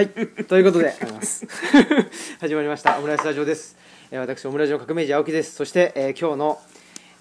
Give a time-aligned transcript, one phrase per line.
[0.00, 0.94] はい、ということで。
[2.40, 3.76] 始まりました、オムライスラジオです。
[4.10, 5.52] えー私、オムライスの革命児青木です。
[5.54, 6.58] そして、えー今日の、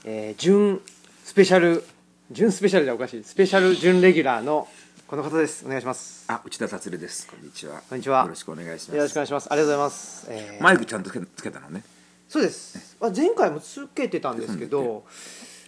[0.05, 0.81] えー準
[1.25, 1.83] スペシャル、
[2.31, 4.65] 準スペシャルじゃおかしい、スペシャル準レギュラーの
[5.07, 5.65] この方です。
[5.65, 6.23] お願いします。
[6.29, 7.27] あ、内田達郎です。
[7.27, 7.83] こんにちは。
[7.89, 8.95] こんにちはよろしくお願いします。
[8.95, 9.47] よろしくお願いします。
[9.51, 10.27] ありがとうございます。
[10.29, 11.83] えーマイクちゃんとつけつけたのね。
[12.29, 12.95] そうです。
[13.01, 15.03] あ前回もつけてたんですけど、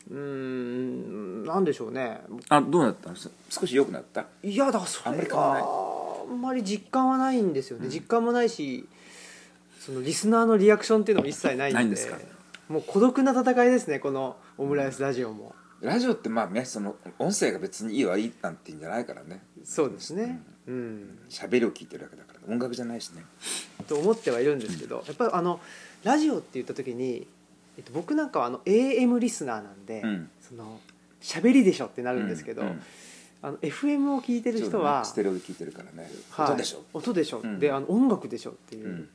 [0.10, 2.22] うーん、なんでしょうね。
[2.48, 3.18] あ、どうなったの？
[3.18, 4.28] す少し良くなった？
[4.44, 5.64] いやだからそあんまれり変わらない
[6.32, 8.88] んまり実感はないんですよね、実感もないし
[9.80, 11.74] そのリスナーのリアクションっていうのも一切ないんで。
[11.74, 12.18] ないんですか？
[12.68, 19.42] もう孤独な戦いですねこのオムライスラジオも、ラジオってまあね、その音声が別にいい悪いなんて言うんじゃないからね。
[19.64, 20.42] そうですね。
[20.68, 23.26] うん、喋りを聞いてるわけだから、音楽じゃないしね。
[23.88, 25.60] と思ってはいるんですけど、やっぱりあの
[26.04, 27.28] ラジオって言った時に、
[27.78, 30.30] えっと、僕なんかはあの AM リスナーなんで、うん。
[30.40, 30.80] その
[31.22, 32.82] 喋りでしょってなるんですけど、うんうん
[33.44, 36.10] あの FM を聞いてる人は、ねステレオで聞いてるからね。
[36.30, 36.84] はい音でしょ？
[36.94, 39.10] 音でしょ、うんであの音楽でしょっていう、うん。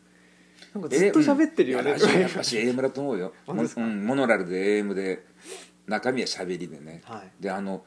[0.74, 3.32] なんかずっと喋ってるよね、いやラジオやっぱし AM だと思うよ。
[3.47, 5.24] うん、モノラルで AM で
[5.86, 7.02] 中身は喋りでね。
[7.04, 7.84] はいであの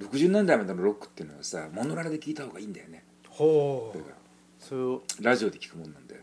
[0.00, 3.04] 60年代までのロックっていうのはさ、モノラルで聞いた方がいいんだよね。
[3.28, 3.98] ほう
[4.58, 6.14] それをラジオで聞くもんなんで。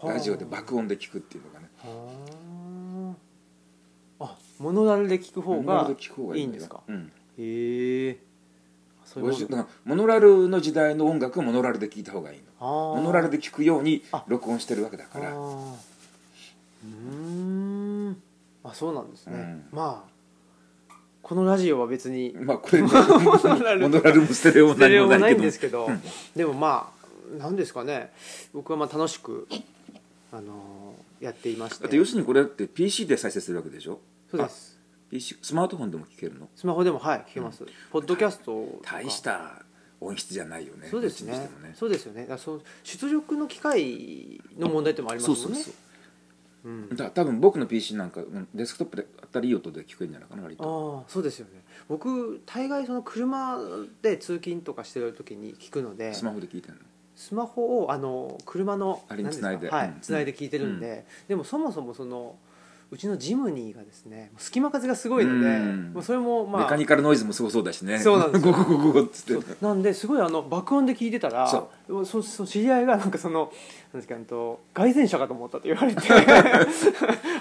[0.00, 1.68] はあラジオで爆音で聞くっていうのがね。
[1.78, 3.14] は
[4.20, 6.82] ああモノラルで聞く方がいいんですか？
[6.88, 8.18] うんへえ
[9.12, 12.94] そういうモノラルの時代の音楽をモノラルで聞いた方がいいの。
[12.94, 15.32] モノラルで聞くようにあ録音してるわけだから。
[15.36, 16.88] うー
[18.10, 18.22] ん。
[18.62, 19.64] あそうなんですね、うん。
[19.72, 20.10] まあ
[21.22, 22.92] このラジオは別にまあこれ ねモ
[23.88, 25.40] ノラルもステレオも何もないけど。
[25.40, 26.00] んですけど、うん。
[26.36, 26.92] でもま
[27.34, 28.12] あなんですかね。
[28.52, 29.48] 僕はまあ楽しく
[30.30, 31.82] あのーやっていまして。
[31.82, 33.98] だって要するにこれって PC で再生するわけでしょ？
[34.30, 34.69] そうです。
[34.69, 34.69] あ
[35.10, 36.48] PC スマートフォンでも聞けるの？
[36.54, 39.62] スマホでもはい聞けます、ポッドキャスト大した
[40.00, 41.32] 音質じゃないよねそうですね。
[41.32, 42.26] どっちにしてもそうですよね。
[42.26, 45.44] だそう出力の機械の問題ってもありますもんね。
[45.44, 45.74] そうそうそう。
[46.64, 46.96] うん。
[46.96, 51.02] だ多分僕の PC なんかうんデスクトップであったらいい音で聞こえるんじゃないかな割と。
[51.02, 51.62] ああそうですよね。
[51.88, 53.58] 僕大概その車
[54.02, 56.80] で通勤とかしてる時に聞くのでスマホで聞いてるの？
[57.16, 59.48] スマホをあの車のあれに何ですか？
[59.48, 59.70] 繋いで。
[59.70, 60.00] はいうん。
[60.00, 62.36] つないで聞いてるんで、でもそもそもその
[62.92, 65.92] うちのジムニーがですね隙間風がすごいので、うん。
[65.94, 68.00] もうそれもまあメカニカルノイズもすごそうだしね。
[68.00, 68.52] そうなんですよ。
[68.52, 71.70] ゴゴゴゴゴっつってなんですごいあの爆音で聞いてたらそ
[72.04, 73.52] そそ知り合いがなんかその
[73.92, 76.02] なんですかあの外旋車かと思ったと言われて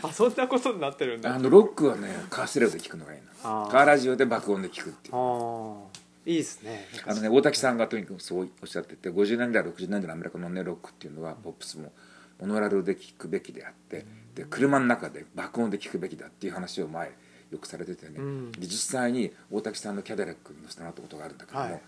[0.04, 11.92] あそんなことになってるんだあのロックはねカーステレオで聞くのがいいあーのカーラジオで爆音で聞くっていうああいいですねあのね大滝さんがとにかくそうおっしゃってて50年代60年代のアメリカのねロックっていうのはポップスも
[12.40, 14.06] モノラルで聴くべきであって
[14.40, 17.12] で車の中で爆音で聴くべきだっていう話を前
[17.52, 18.52] よくされててね、うん。
[18.54, 21.82] で実際に大滝さんのキャデラックに乗せてもらったことがあるんだけども、はい。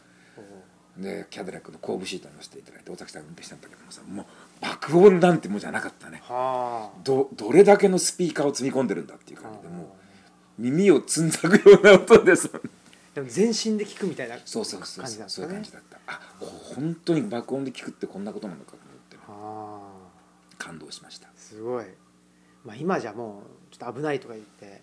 [0.97, 4.25] でキャデラックの後部シートに乗せていただいて大滝さんが運転したんだけどもさもう
[4.59, 6.21] 爆音なんてもうじゃなかったね。
[6.25, 9.87] はどどれだけのスピーカーを積み込んでるんだっていう感じでもう
[10.61, 12.59] 耳をつんざくような音ですあ
[13.15, 15.97] でも全身で聞くみたいなそうそうそう感じなんですそういう感じだった。
[16.07, 16.19] あ
[16.75, 19.17] 本当に爆音で聞くってこんなことなのかと思って
[20.57, 21.29] 感動しました。
[21.35, 21.85] すごい、
[22.65, 24.81] まあ、今じゃもうちょっと危ないとか言って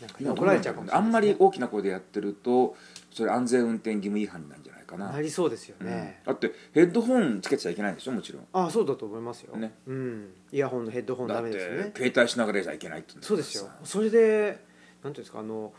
[0.00, 2.76] なんか今怒られちゃうかもしれないあんまり大きな声でやってると
[3.12, 5.86] それ安全運転義務違反なんじゃないかな、なりそうですようん。
[5.86, 8.46] ね、だってヘッドホンつけちゃいけないでしょもちろん。
[8.52, 9.74] ああそうだと思いますよ、ね。
[9.86, 11.92] うん、イヤホンのヘッドホンダメですね。
[11.94, 13.64] 携帯しながらじゃいけないってそうですよ。
[13.64, 14.64] さそれで
[15.02, 15.72] なんていうんですかあの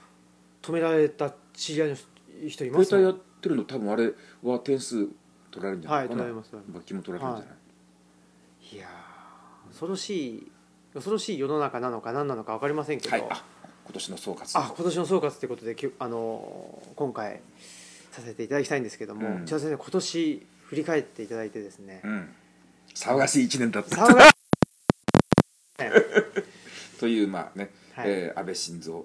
[0.62, 1.96] 止められた知り合いの
[2.48, 2.86] 人います？
[2.86, 4.14] 携帯やってるの多分あれ
[4.44, 5.08] は点数
[5.50, 10.52] 取られるんじゃないかな、はい取られます罰金も取られるんじゃない、いやー恐ろしい
[10.94, 13.26] 恐ろしい世の中なのか何なのか分かりませんけど、はい。
[13.30, 13.44] あ
[13.86, 14.60] 今年の総括。
[14.60, 17.42] あ今年の総括ということであのー今回
[18.12, 19.46] させていただきたいんですけども、うん。
[19.46, 22.30] 千田先生今年振り返っていただいてですね、うん。
[22.94, 24.06] 騒がしい1年だった。
[27.00, 28.10] というまあね、はい。
[28.10, 29.04] えー安倍晋三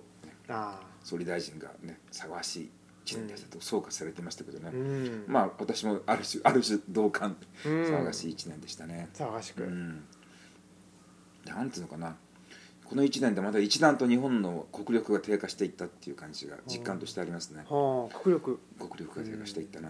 [0.48, 2.70] あ総理大臣がね騒がしい
[3.06, 5.32] 1年でしたと総括されてましたけどね、ーうん。
[5.32, 7.36] まあ私もある種ある種同感。
[7.64, 7.72] うん。
[7.84, 9.08] 騒がしい1年でしたね。
[9.14, 9.62] 騒がしく、
[11.52, 12.16] うんなんていうのかな。
[12.84, 17.64] この1年でまた一段と日本の国力が低下していったっていう感じが実感としてありますね。
[17.68, 18.60] はあ国力。
[18.78, 19.88] 国力が低下していったな、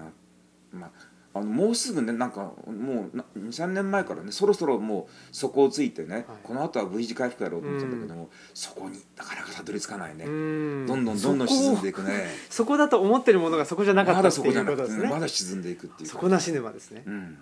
[0.72, 0.90] まあ
[1.34, 6.24] あのもうすぐねなんかもう23年前からねそろそろもう底をついてね、はい。
[6.42, 10.86] この後は V 字回復やろうと思ってたんだけども、そこになかなかたどり着かないね、うん。
[10.86, 12.28] どんどんどんどんそこ沈んでいくね。
[12.48, 17.36] そこだと思ってるものがそこじゃなかまだったっていうそこじゃなくことですねてまだ沈んでいくっていう底なし沼ですね、うん。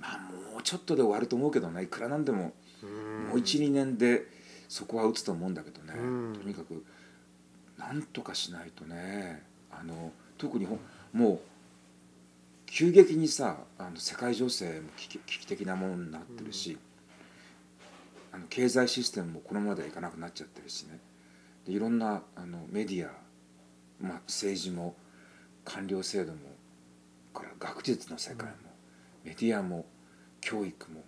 [0.00, 0.18] まあ
[0.52, 2.42] もうちょっとで終わると思うけどねいくらなんでも。
[2.42, 2.52] うん
[3.28, 4.26] もう12年で
[4.68, 6.32] そこは打つと思うんだけどね、うん。
[6.34, 6.84] とにかく
[7.78, 9.42] なんとかしないとね。
[9.70, 10.78] あの特にほ
[11.12, 11.40] もう
[12.66, 16.78] 急激にさあの世界情勢も危機危機的なものになってるし、
[18.32, 20.98] あの経済システムもこのままではいかなくなっちゃってるしね。
[21.66, 23.10] でいろんなあのメディア、
[24.00, 24.94] まあ、政治も
[25.64, 26.38] 官僚制度も
[27.34, 28.54] から学術の世界も、
[29.24, 29.84] メディアも
[30.40, 31.02] 教育も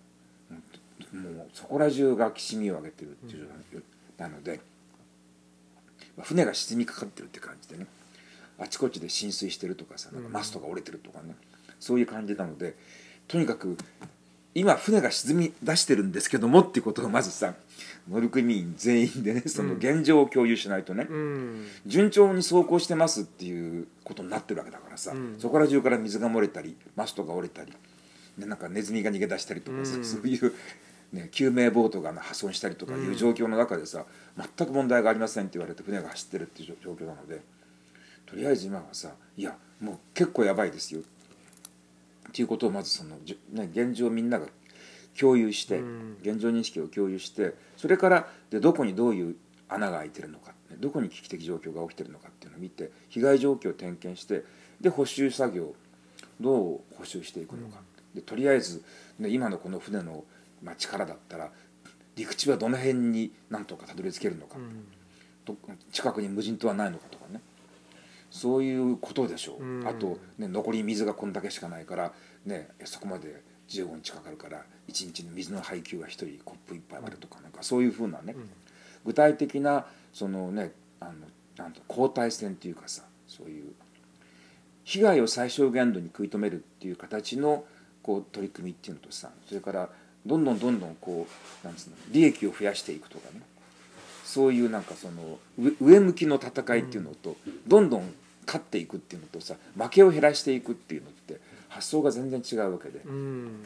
[1.12, 3.80] もうそこら中がきしみを上げてるっていう状
[4.18, 4.60] 態なので、
[6.16, 7.86] まあ船が沈みかかってるって感じでね。
[8.62, 11.34] あちこちで浸水してるとかさなんかマストが折れてるとかね、
[11.78, 12.74] そういう感じなので
[13.26, 13.78] とにかく
[14.54, 17.54] 今船が沈み出してるんですけどもっていうことをまずさ
[18.06, 21.66] 乗組員全員でねその現状を共有しないとね、うん。
[21.86, 25.36] 順調に走行してますっていうことになってるわけだからさ、うん。
[25.38, 27.72] そこら中から水が漏れたりマストが折れたり
[28.36, 30.04] でなんかネズミが逃げ出したりとかさ、うん。
[30.04, 30.52] そういう、
[31.12, 34.04] ね、救命ボートが破損したりとかいう状況の中でさ、
[34.36, 37.40] 全く問題がありませんって言われて船が走ってるっていう状況なので
[38.26, 41.00] とりあえず今はさいやもう結構やばいですよ。
[41.00, 43.16] っていうことをまずその、
[43.52, 44.46] ね、現状をみんなが
[45.18, 46.16] 共有して、うん。
[46.22, 49.36] 現状認識を共有してそれからでどこにどういう
[49.68, 54.44] 穴が開いてるのかねどこに危機的状況が起きてるのかっていうのを見て被害状況を点検して
[54.80, 55.74] で補修作業
[56.40, 57.80] どう補修していくのか、
[58.14, 58.82] でとりあえず、
[59.18, 60.24] ね、今のこの船の、
[60.62, 61.50] まあ、力だったら
[62.16, 64.86] 陸地はどの辺になんとかたどり着けるのか、うん。
[65.44, 65.56] と
[65.92, 67.40] 近くに無人島はないのかとかね。
[68.30, 69.88] そういうことでしょう、うん。
[69.88, 72.12] あと、ね、残り水がこんだけしかないから、
[72.46, 78.50] ね、そこまで15日かかるから1日の水の配給が1人コップ1杯までとかなんかそういうふうなね、うん。
[79.04, 81.12] 具体的なそのねあの
[81.56, 83.72] なんと交代戦っていうかさそういう
[84.84, 87.64] 被害を最小限度に食い止めるっていう形の
[88.02, 89.90] こう取り組みっていうのとさそれから
[90.26, 91.26] どんどんどんどんこ
[91.62, 93.40] うなんつうの利益を増やしていくとかね。
[94.24, 97.36] そういうなんかその上上向きの戦いっていうのと、
[97.66, 98.14] どんどん
[98.46, 103.00] 勝っていくっていうのとさ負けを減らしていくっていうのって発想が全然違うわけで。
[103.04, 103.62] うん。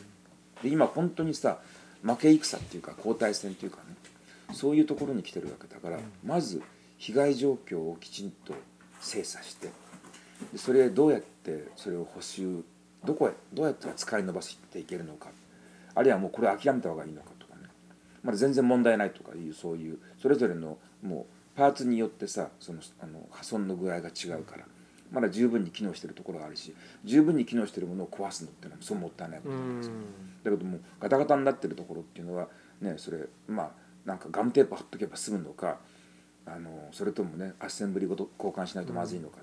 [0.62, 1.58] で今本当にさ
[2.02, 3.94] 負け戦っていうか交代戦っていうかね
[4.52, 6.62] そういうところに来てるわけだから、まず
[6.98, 8.54] 被害状況をきちんと
[9.00, 9.70] 精査して
[10.52, 12.64] でそれどうやってそれを補修
[13.04, 15.28] どこへどうやったら使い伸ばしていけるのか
[15.94, 17.68] あるいはもうこれ諦めた方がいいのかとかね。
[18.22, 24.64] まだ全然問題ないとかいうそういうそれぞれのもうパーツによってさそのあの破損の具合が違うから。
[25.12, 26.74] まだ十分に機能してるところがあるし
[27.04, 29.92] 十分に機能してるものを壊すのっていうのはそうもったいないことなんですよ。
[30.42, 32.48] だけどもガタガタになってるところっていうのは
[32.80, 33.70] ねそれまあ
[34.04, 35.78] なんかガムテープ貼っとけば済むのか
[36.46, 39.38] あのそれともねアッセンブリごと交換しないとまずいのか、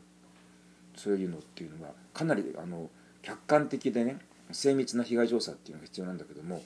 [0.95, 2.89] そういうのっていうのはかなりあの
[3.21, 4.18] 客観的でね
[4.53, 6.63] 精密な被害調査っていうのが必要なんだけども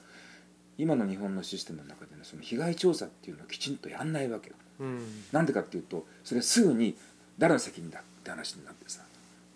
[0.77, 4.55] 今の日本のシステムの中でねその被害調査っていうのをきちんとやんないわけよ。
[4.79, 4.99] うん。
[5.31, 6.97] なんでかっていうとそれすぐに
[7.37, 9.01] 誰の責任だって話になってさ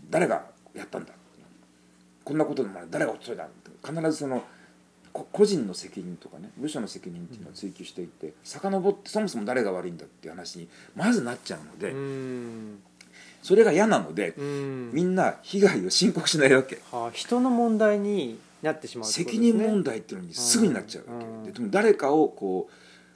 [0.09, 0.43] 誰が
[0.73, 1.11] やったんだ
[2.23, 3.69] こんなことでも誰が遅いだって。
[3.85, 4.43] 必ずその
[5.11, 12.79] こ個人の責任とかね部署の責任っていうのを追求していって遡ってそもそも誰が悪いんだっていう話にまずなっちゃうのでうん
[13.41, 14.91] それが嫌なのでうん。
[14.93, 16.79] みんな被害を申告しないわけ。
[16.91, 21.45] はあ人の問題になってしまうってこと責任問題っていうのにすぐになっちゃうわうん。
[21.45, 22.73] けででも誰かをこう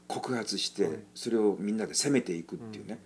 [0.08, 1.04] 告発してうん。
[1.14, 3.00] それをみんなで責めていくっていうね。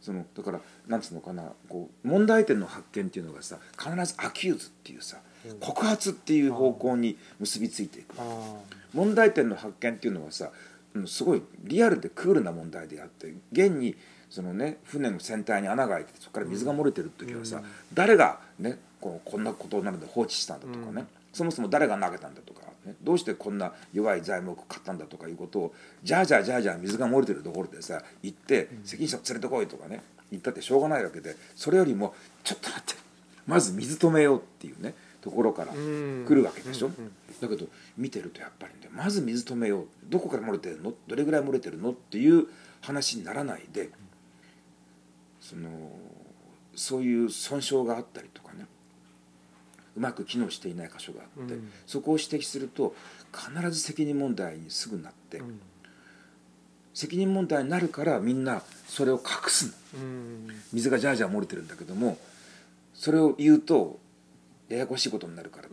[0.00, 5.58] そのだからなんつうのかなこう問題点の発見っていうのがさ必ず accuse っていうさうん。
[5.58, 8.14] 告発っていう方向に結びついていく。
[8.18, 8.56] あ。
[8.94, 10.50] 問題点の発見っていうのはさ
[10.94, 13.96] うんすごいリアルでクールな問題であって現に
[14.32, 17.64] そのね船の船体に穴が開いててそこから水が漏れてる時はさ、うん。
[17.92, 21.06] 誰がねこうこんなことになるまで放置したんだとかね、うん。
[21.34, 32.94] そもそも誰が投げたんだとか、ね、どうしてこんな弱い材木を買ったんだとかいうことをじゃあじゃあじゃあじゃあ水が漏れてるところでさ行って責任者連れてこいとかね言ったってしょうがないわけでそれよりもちょっと待って
[33.46, 36.24] まず水止めようっていうねところからうん。
[36.26, 37.66] 来るわけでしょ、うんうんだけど
[37.98, 39.86] 見てるとやっぱりねまず水止めよう。
[40.08, 40.92] どこから漏れてるの？
[41.08, 41.90] どれぐらい漏れてるの？
[41.90, 42.46] っていう
[42.82, 43.90] 話にならないで
[45.52, 45.70] その
[46.74, 48.66] そういう損傷があったりとかね
[49.94, 51.70] うまく機能していない箇所があって、うん。
[51.86, 52.94] そこを指摘すると
[53.30, 55.60] 必ず責任問題にすぐなって、うん。
[56.94, 60.00] 責任問題になるからみんなそれを隠すの。
[60.00, 60.48] うん。
[60.72, 62.16] 水がジャージャー漏れてるんだけども
[62.94, 63.98] それを言うと
[64.70, 65.68] ややこしいことになるから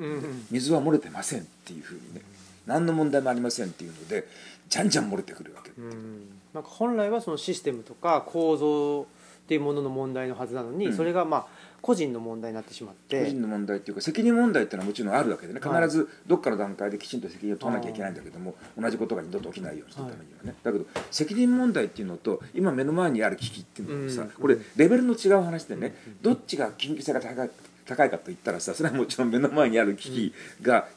[0.52, 2.22] 水は漏れてませんっていうふうにね
[2.66, 4.28] 何の問題もありませんっていうので
[4.68, 6.28] じゃんじゃん漏れてくるわけ、うん。
[6.54, 9.08] なんか本来はそのシステムとか構造
[9.50, 10.94] っていうものの問題のはずなのに、うん。
[10.96, 11.46] それがまあ
[11.82, 13.24] 個人の問題になってしまって。
[13.24, 15.82] 個人の問題っていうか責任問題っていうのはもちろんあるわけでねはい。
[15.82, 24.30] 必ずどっかの段階できちんと責任を取らなきゃいけないんだけども同じことが二度と起きないようにするためにはね、だけど責任問題っていうのと今目の前にある危機っていうのはさ、うん。
[24.30, 27.50] これレベルの違う話でね、どっちが緊急性が高い
[27.88, 30.88] 高いかと言ったらさそれはもちろん目の前にある危機が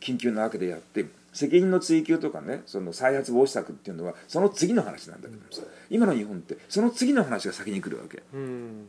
[0.00, 1.04] 緊急なわけであって
[1.38, 8.24] 責任の追及とかねその再発防止策っていうのはその次の話なんだけどもさ今の日本ってその次の話が先に来るわけ。
[8.34, 8.88] うん。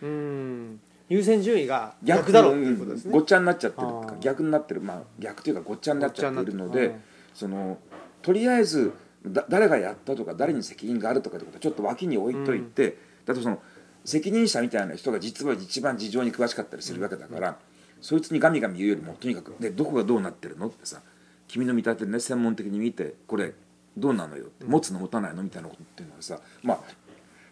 [0.00, 0.80] うん。
[1.08, 3.12] 優先順位が逆だろうっていうことですね。
[3.12, 3.88] ごっちゃになっちゃってる
[4.20, 6.94] 逆になってるまあ逆というかごっちゃになっちゃっているのでごっちゃになってる。
[7.34, 7.78] その
[8.22, 8.92] とりあえず
[9.26, 12.96] だ誰がやったとか誰に責任があるとかってことはちょっと脇に置いといて、
[13.26, 13.60] だとその
[14.04, 17.56] 責任者みたいな人が実は一番事情に詳しかったりするわけだから、
[18.00, 21.00] そいつにガミガミ言うよりもとにかくでどこがどうなってるのってさ
[21.52, 23.52] 君の見立てでね専門的に見てこれ
[23.94, 26.78] どうなのよって持つの持たないのみたいなことっていうのはさまあ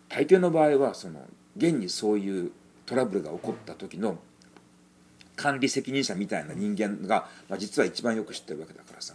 [0.08, 1.20] 大抵の場合はその
[1.54, 2.50] 現にそういう
[2.86, 4.18] トラブルが起こった時の
[5.36, 9.12] 管理責任者みたいな人間が、まあ、実は一番よく知ってるわけだからさ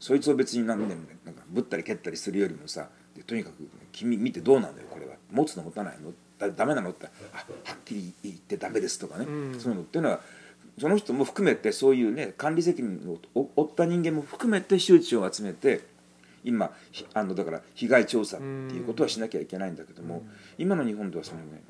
[0.00, 5.14] そいつを別に何でもねなんかぶったり蹴ったりするよりもさでとにかく「君見てどうなのよこれは。
[5.30, 6.12] 持つの持たないの？
[6.38, 9.60] だダメなの?」って「あはっきり言ってダメです」とかね、うん。
[9.60, 10.20] そういうのっていうのは
[10.78, 15.86] その人も含めてそういうね管理責任を負った人間も含めて周知を集めて
[16.44, 20.22] 今ひあのだから被害調査っていうことはしなきゃいけないんだけども、
[20.56, 21.62] 今の日本ではそのね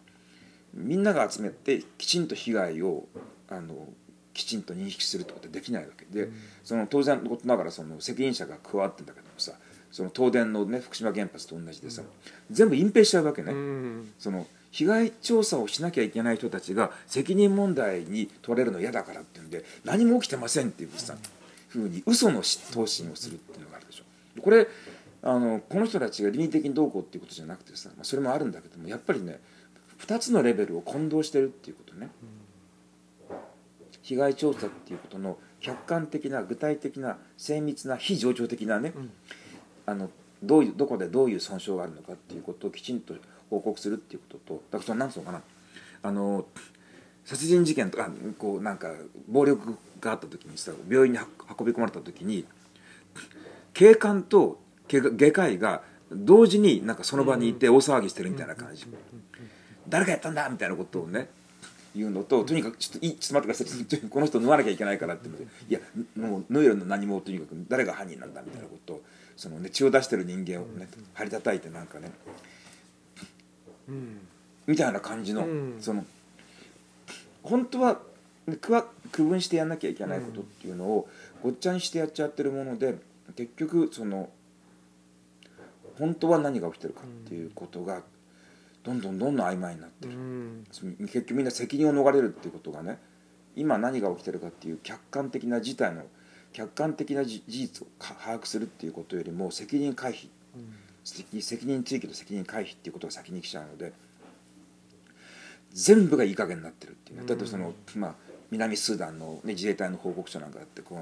[0.75, 3.07] みんなが集めてきちんと被害を
[3.49, 3.89] あの
[4.35, 6.29] きちんと認識するってことはできないわけで、
[6.63, 9.53] その当然のことながらその責任者が加わってんだけどもさ
[9.91, 12.03] その東電のね福島原発と同じでさ、
[12.51, 13.53] 全部隠蔽しちゃうわけね。
[13.53, 14.13] うん。
[14.19, 21.17] その被害調査をしなきゃいけない人たちが責任問題に取れるの嫌だからっていうんで何も起きてませんっていうさ
[21.69, 24.05] ふうに嘘の答申をするっていうのがあるでしょ。
[24.43, 24.67] これ
[25.23, 29.41] あのこの人たちが倫理的にどうこうっていうことじゃなくてさ、まあ、それもあるんだけどもやっぱりね
[29.99, 32.11] 2つのレベルを混同してるっていうことね。
[34.03, 39.11] 被害調査っていうことの客観的な具体的な精密な非情緒的なね、ん。
[39.87, 40.09] あの
[40.43, 43.15] どういうどこでどういう損傷があるのかっていうことをきちんと
[43.51, 45.43] 報告するっていうこととだからそのなんつうのかな
[46.03, 46.47] あの
[47.25, 48.89] 殺人事件とかこうなんか
[49.29, 52.45] 暴力があった時にさ病院に運び込まれた時に
[53.75, 58.87] 警官と外外科医が同時になんかその場にいて大騒ぎしてるみたいな感じ。
[59.89, 61.29] 誰がやったんだみたいなことをね
[61.95, 63.87] 言うのととにかくちょっといいちょっと待ってください。
[63.87, 65.81] ちょっとこの人縫わなきゃいけないからっていや
[66.17, 69.03] もう縫えるの何もとにかく誰が犯人なんだみたいなことを
[69.37, 72.33] そのね血を出してる人間をね張り叩いてなんかねうん
[74.67, 75.77] みたいな感じの、うん。
[75.81, 76.05] その
[77.43, 78.01] 本当は
[78.61, 81.09] 区は区分してやんなきゃいけないことっていうのを
[81.43, 82.97] ごっちゃにしてやっちゃってるもので
[83.37, 84.31] 結局その
[85.99, 88.03] 本当は何が起きてるかっていうことが
[88.85, 90.17] どんどんどんどん曖昧になってうる、
[91.07, 92.99] 結局みんな責任を逃れるっていうことがね
[93.57, 96.05] 今何が起きてるかっていう客観的な事態の
[96.53, 100.29] 客観的な事事実をか把握するっていうことよりも責任回避
[101.05, 103.93] 責責任追及と責任回避っていうことが先に来ちゃうので
[105.73, 107.27] 全部がいい加減になってるっていうね。
[107.27, 108.15] だってその、まあ、
[108.51, 110.99] 南スーダンの、ね、自衛隊の報告書なんかあってこう、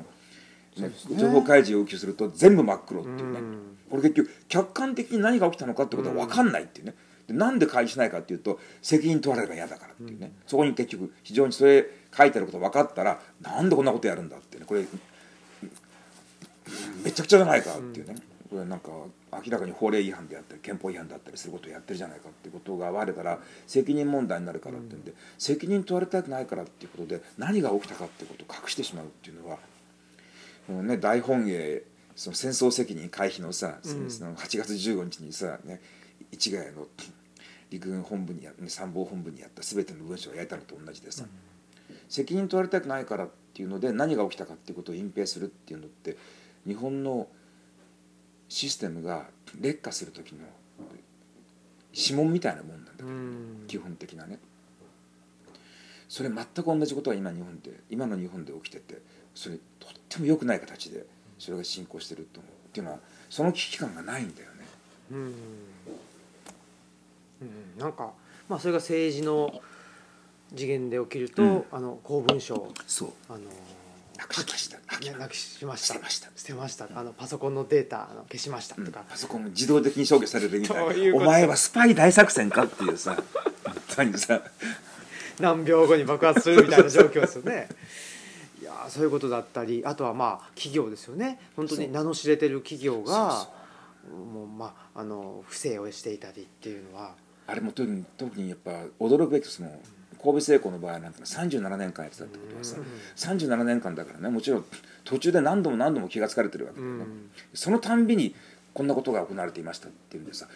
[0.80, 3.76] ね情報開示を要求すると全部真っ黒っていうね、うん。
[3.90, 6.94] これ結局客観的に何が起きたのかってことは分かんないっていうね。
[7.26, 11.86] でなんで開示しないかっていうと責任問われれば嫌だからっていうね、そこに結局非常にそれ
[12.16, 14.64] 書いてあること分かったらなんでこんなことやるんだってね。
[14.66, 14.84] これ
[17.02, 18.16] めちゃくちゃじゃないかっていうね、
[18.52, 18.90] なんか
[19.32, 29.58] 明らかに法令違反であったり憲法違反であったりすることをやってるじゃないかっていうことがバレたら責任問題になるからってんで、責任問われたくないからっていうことで何が起きたかっていうことを隠してしまうっていうのは
[30.66, 31.82] このね大本営
[32.14, 35.80] その戦争責任回避のさ、そのその8月15日にさ、ね、
[36.32, 36.86] 市ヶ谷の
[37.70, 41.24] 陸軍本部に参謀本部にやった全ての文書を焼いたのと同じでさ、
[42.08, 46.16] 責任問われたくないからっていうので何が起きたかっていうことを隠蔽するっていうのって
[46.66, 47.26] 日本の
[48.48, 49.26] システムが
[49.60, 50.44] 劣化する時の
[51.92, 53.64] 指紋みたいなもんなんだ、うん。
[53.66, 54.38] 基本的なね。
[56.08, 59.02] それ全く同じことが今日本で今の日本で起きてて
[59.34, 61.04] それとっても良くない形で
[61.38, 64.66] それが進行してると思うっていうのはその危機感がないんだよね。
[65.10, 65.18] うん。
[65.18, 65.32] うん。
[67.78, 68.12] なんか
[68.48, 69.60] まあそれが政治の
[70.54, 71.64] 次元で起きると、うん。
[71.72, 73.12] あの公文書そう。
[73.28, 73.40] あの
[74.16, 74.78] なくしました。
[75.00, 75.94] ねなくしました。
[75.94, 76.30] 捨てました。
[76.36, 76.88] 捨てました。
[76.94, 78.76] あのパソコンのデータあの消しました。
[78.78, 78.86] うん。
[78.86, 81.16] とか、パソコンも自動的に消去されるみたいな。
[81.16, 83.14] お前はスパイ大作戦かっていうさ。
[83.64, 84.42] 本当にさ。
[85.40, 87.68] 何秒後に爆発するみたいな状況ですよね。
[88.60, 91.38] いやーそういうことだったりあとはまあ企業ですよね。
[91.54, 93.48] 本当に名の知れてる企業が
[94.32, 97.14] もうまああの不正をしていたりっていうのは。
[97.48, 99.70] あれも特に特にやっぱ驚くべきその
[100.26, 102.76] 神戸製鋼の場合なんてのは37年間やってたってことはさ
[103.16, 104.64] 37年間だからねもちろん
[105.04, 108.34] 途中で何度も何度も気が付かれてるわけだよね、うんそのたんびに
[108.74, 110.46] こんなことが行われていましたっていうんでさ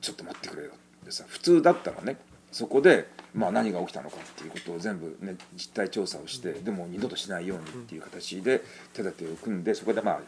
[0.00, 0.70] ちょっと待ってくれよ
[1.02, 2.16] ってさ普通だったらね
[2.50, 8.62] そこでまあ、何が起きたのかっていうことを全部、ね、実態調査をしてでも二度としないようにっていう形で
[8.92, 10.20] 手立てを組んでそこでまあ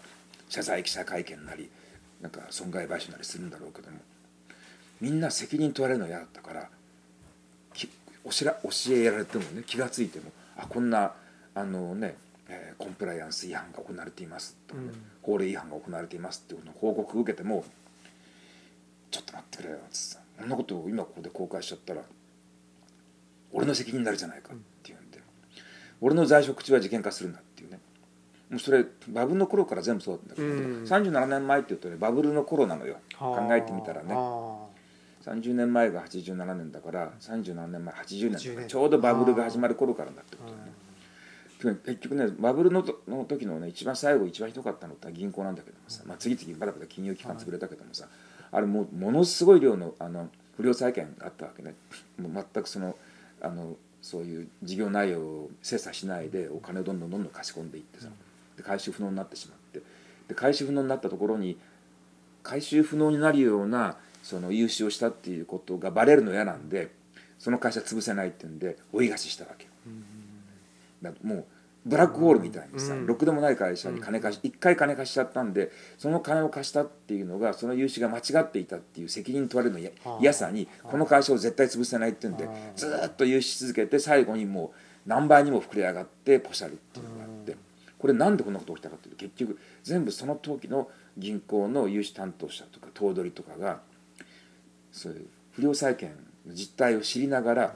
[0.49, 1.69] 謝罪記者会見なり
[2.21, 3.99] なんか損害賠償なりするんだろうけども
[5.01, 6.69] みんな責任問われるの嫌だったから
[8.31, 11.13] き教え教えられてもね気が付いてもあこんな
[11.55, 12.17] あのね、
[12.49, 14.89] えーコンプライアンス違反が行われていますとかね、
[15.23, 17.65] 法令違反が行われていますっていうのを報告を受けても
[19.11, 22.01] ちょっと待ってくれよっつってこんなことを今ここで公開しちゃったら
[23.53, 25.21] 俺の責任になるじゃないかっていうんで、
[26.01, 27.79] 俺の在職中は事件化するんだっていうね。
[28.51, 30.85] もうそれバブルの頃から全部そうだったんだけど、うん。
[30.85, 32.97] 37年前っていうとねバブルの頃なのよ。
[33.19, 33.57] 考はあ。
[33.57, 34.15] えてみたらね。
[34.15, 34.67] あ
[35.25, 40.73] 30年前が87年だから37年前80年だか80年らちょうどバブルが始まる頃からだってことだね。
[41.85, 48.09] 結局ねバブルのとの時のね一番最後一番ひどかったのって銀行なんだけどもさ、まあ、次々バタバタ金融機関潰れたけどもさ、
[48.51, 51.75] あれもうものすごい量のあの不良債権があったわけね。
[52.21, 52.97] もう全くその
[53.41, 58.09] あのそういう事業内容を精査しないでお金をどんどんどんどん貸し込んでいってさ
[58.57, 59.81] で回収不能になってしまって
[60.27, 61.57] で回収不能になったところに
[62.43, 66.91] 回収不能になるようなその融資をしたっていうことがバレるの嫌なんで
[67.39, 69.71] その会社潰せないっていうんで追い貸ししたわけよ。
[71.03, 71.45] だからもう
[71.85, 73.07] ブラックホールみたいにさ、うん。
[73.07, 82.57] ろくでもない会社に金貸し一回金貸しちゃったんでその金を貸したっていうのがその融資が間違っていたっていう責任問われるの嫌さにこの会社を絶対潰せないっていうんではあ。
[82.77, 84.73] ずーっと融資し続けて最後にも
[85.07, 87.57] う何倍にも膨れ上がってポシャルっていうのがあって。
[87.99, 93.81] これなんでこんなこと起きたかっていうと結局全部その時の銀行の融資担当者とか頭取とかが
[94.93, 96.11] そういう不良債権
[96.47, 97.75] の実態を知りながら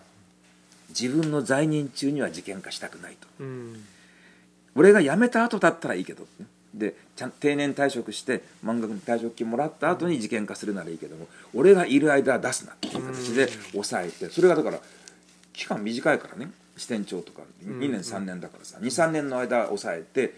[0.91, 3.27] 自分の在任中には事件化したくないと。
[3.41, 3.85] ーうん。
[4.75, 14.79] 俺が辞めた後だったらいいけどねでちゃん定年退職して満額の退職金もらった後に事件化するならいいけども俺がいる間は出すなっていう形で抑えてそれがだから
[15.55, 16.53] 期間短いからね。
[16.77, 20.35] 支店長とか2年3年だからさ23年の間抑えて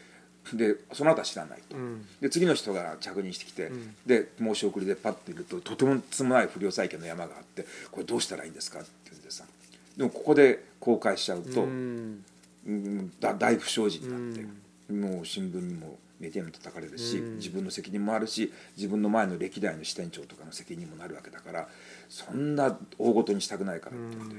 [0.53, 1.77] でその後は知らないと。
[1.77, 2.07] うん。
[2.20, 3.94] で次の人が着任してきて、ん。
[4.07, 9.44] で申し送りでパッといるととてもつもない不良債権の山があってこれどうしたらいいんですかって言ってさ。
[9.96, 12.24] でもここで公開しちゃうと、うん。
[12.66, 17.37] うんだ大不祥事になって、もう新聞にもメディアにも叩かれるし、うん。
[17.37, 21.68] 自分の責任もあるし自分の前の歴代の支店長とかの責任にもなるわけだから
[22.09, 24.37] そんな大ごとにしたくないからって言って、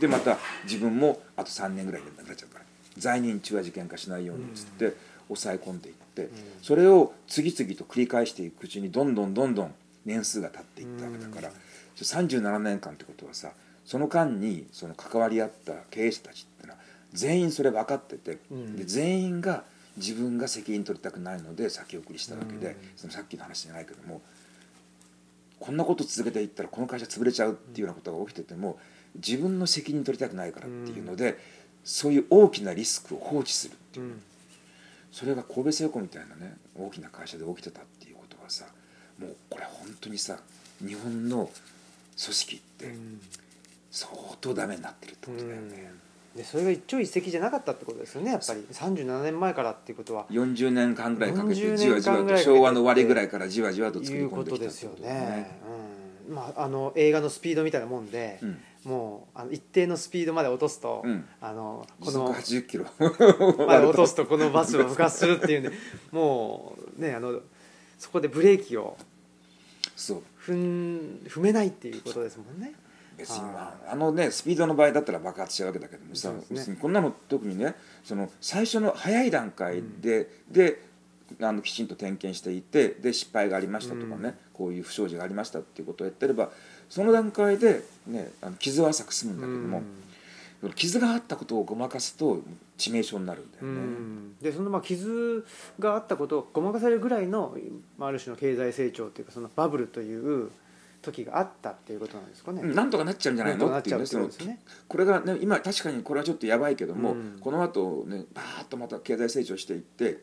[0.00, 2.64] でまた自分もあと3年ぐらいで亡くなっちゃうから
[2.98, 4.94] 在任中は事件化しないようにっつって
[5.28, 6.30] 抑え込んでいって、
[6.62, 11.50] それを次々と繰り返していくうちにどんどんどんどん年数が経っていったわけだから、
[11.96, 13.52] 37年間ってことはさ
[13.84, 16.78] その間にその関わり合った経営者たちってのは
[17.12, 18.76] 全員それ分かってて、うん。
[18.76, 19.64] で全員が
[19.96, 22.74] 自分が責任取りたくないので先送りしたわけで、うん。
[22.96, 24.20] そのさっきの話じゃないけども
[25.58, 28.78] こんなこと続けていったらこの会社潰れちゃうっていうようなことが起きてても
[29.14, 31.38] 自分の責任取りたくないからっていうので、
[31.84, 34.22] そういう大きなリスクを放置するっていう、うん
[35.16, 38.66] それが神戸製鋼みたいなね大きな会社で起きてたっていうことはさ
[39.18, 40.36] もうこれ本当にさ
[40.86, 41.48] 日本の
[42.22, 42.94] 組織って
[43.90, 45.90] 相当ダメになってるってことだよね。
[46.36, 48.60] でそれが一朝一夕じゃなかったってことですよねやっぱり。
[48.70, 50.26] 37年前からっていうことは。
[50.28, 55.58] 40年間ぐらいかけて40じわじわと昭和の終わりぐらいからじわじわと作り込んできたってことですよね。
[55.70, 55.85] うん
[56.28, 58.58] まあ、あの映画のスピードみたいなもんで、うん。
[58.86, 61.24] もうあの一定のスピードまで落とすと、うん。
[61.40, 62.86] あのこの80キロ。
[63.66, 65.72] まで落とすとこのバスを復活するっていうんで
[66.12, 67.40] もうねあの
[67.98, 68.96] そこでブレーキを
[69.96, 70.22] そう。
[70.40, 72.74] 踏ん踏めないっていうことですもんね。
[73.16, 76.40] 別にまああのねスピードの場合だったら爆発しちゃうわけだけどもさ、ね。
[76.50, 80.80] 別にこんなの特にねその最初の早い段階で、で
[81.40, 84.34] あのきちんと点検していてで失敗がありましたとかね、うん。
[84.52, 86.50] こういう不祥事がありましたっていうことをやってれば
[86.88, 89.82] その段階で、ね、あの傷は浅く済むんだけども、
[90.74, 92.40] 傷があったことをごまかすと
[92.78, 93.72] 致命傷になるんだようね。
[93.80, 94.36] ん。
[94.40, 95.44] でそのまあ傷
[95.78, 97.56] があったことをごまかされるぐらいの、
[97.98, 100.50] まあ、ある種の経済成長というかそのバブルという
[101.02, 102.62] 時があったっていうことなんですかね。
[102.62, 103.78] なんとかなっちゃうんじゃないの？
[103.78, 104.04] っていうね。
[104.46, 104.60] ね。
[104.88, 107.38] これがね今確かにこれはちょっとやばいけども、うん。
[107.40, 110.22] この後ねバーッとまた経済成長していって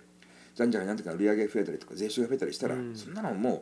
[0.56, 2.96] じゃんじゃんなんとか売り上げ増えたりとか税収が増えたりしたら、うん。
[2.96, 3.62] そんなのもう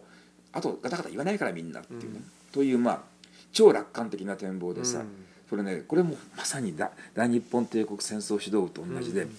[0.51, 2.23] あとガタガタ言わないからみんなっていうね、うん。
[2.51, 3.01] というまあ
[3.53, 5.07] 超楽観的な展望でさ、うん。
[5.49, 9.35] それねこれもまさに大大日本帝国戦争指導部と同じで、うん。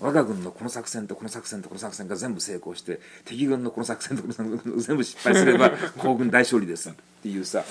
[0.00, 7.64] 我が軍のこの作戦とこの作戦とこの作戦が全部成功して敵軍のこの作戦とこの作戦が全部失敗すれば 皇軍大勝利ですっていうさ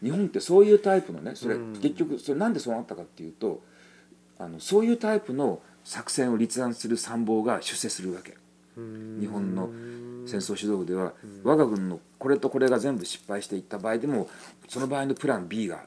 [0.00, 1.72] 日本ってそういうタイプのねそれ、うん。
[1.80, 3.62] 結局それなんでそうなったかっていうと
[4.38, 8.36] あのそういうタイプの作戦を立案する参謀が出世するわけ。
[8.76, 9.70] 日本の
[10.26, 14.28] 戦争指導部では、我が軍のこれとこれが全部失敗していった場合でも
[14.68, 15.86] その場合のプラン B が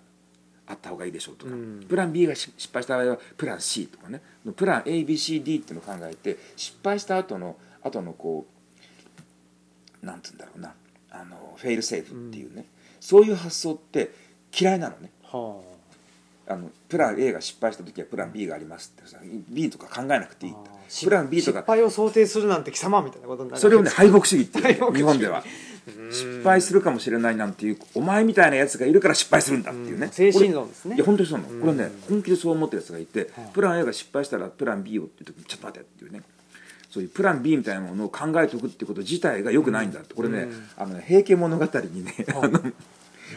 [0.66, 1.86] あった方がいいでしょうとか、うん。
[1.88, 4.24] プラン B がし失敗した場合はプラン C とかね。
[4.56, 8.48] プラン ABCD っていうのを考えて失敗した後の後のこ
[10.02, 10.74] うなんつうんだろうな。
[11.12, 12.66] あのフェイルセーフっていうね、
[13.00, 14.10] そういう発想って
[14.60, 15.12] 嫌いなのね。
[15.22, 15.71] はあ
[16.56, 19.18] のプラン A が失敗した時はプラン B がありますってさ
[19.50, 20.54] B とか考えなくていい
[21.04, 25.44] プラン B と失か敗を想定するなんて貴様みたいなことになるそれをね敗北主義っていう 日本では。
[26.12, 30.12] 失敗するかもしれないなんていうお前みたいなやつがいるから失敗するんだっていうね、うん。
[30.12, 30.96] 精神論ですね。
[30.96, 31.62] いや本当にそうなの、うん。
[31.62, 33.30] これね本気でそう思ってるやつがいて、はい。
[33.54, 36.22] プラン A が失敗したらプラン B をっていう時にちょっと待てっていうね。
[36.92, 40.14] そういうプラン B みたいなものを考えておくっていうこと自体がよくないんだって。
[40.14, 40.68] これね、うん。
[40.78, 42.38] あのね平家物語にね、はい。
[42.44, 42.60] あの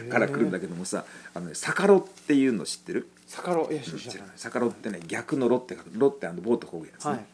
[0.09, 3.07] から来るんだけどもさあのね逆ロっていうの知ってる？
[3.27, 4.35] 逆ろいや知らない。
[4.37, 7.25] 逆ロってね逆のロって書くロってあのボートこぐやつね、はい。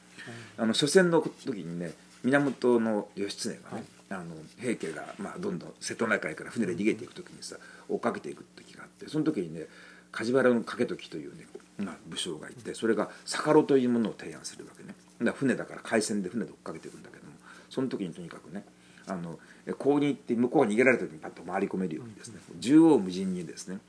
[0.58, 1.92] あの初戦の時にね
[2.24, 2.80] 源
[3.16, 7.56] 義経がね、あの平家が、まあ、どんどん瀬戸内海から船で逃げていく時にさ
[7.90, 9.66] 追っかけていく時があってその時にね
[10.12, 11.48] 梶原掛時というね、
[11.80, 14.94] まあ、武将がいてそれが逆路というものを提案するわけね。
[15.20, 17.32] だから船だから海戦で船で追っかけていくんだけども
[17.70, 18.64] その時にとにかくね
[19.08, 23.80] あのえこうに行って向こうが逃げられた時にパッと回り込めるようにですね、縦横無尽にですね、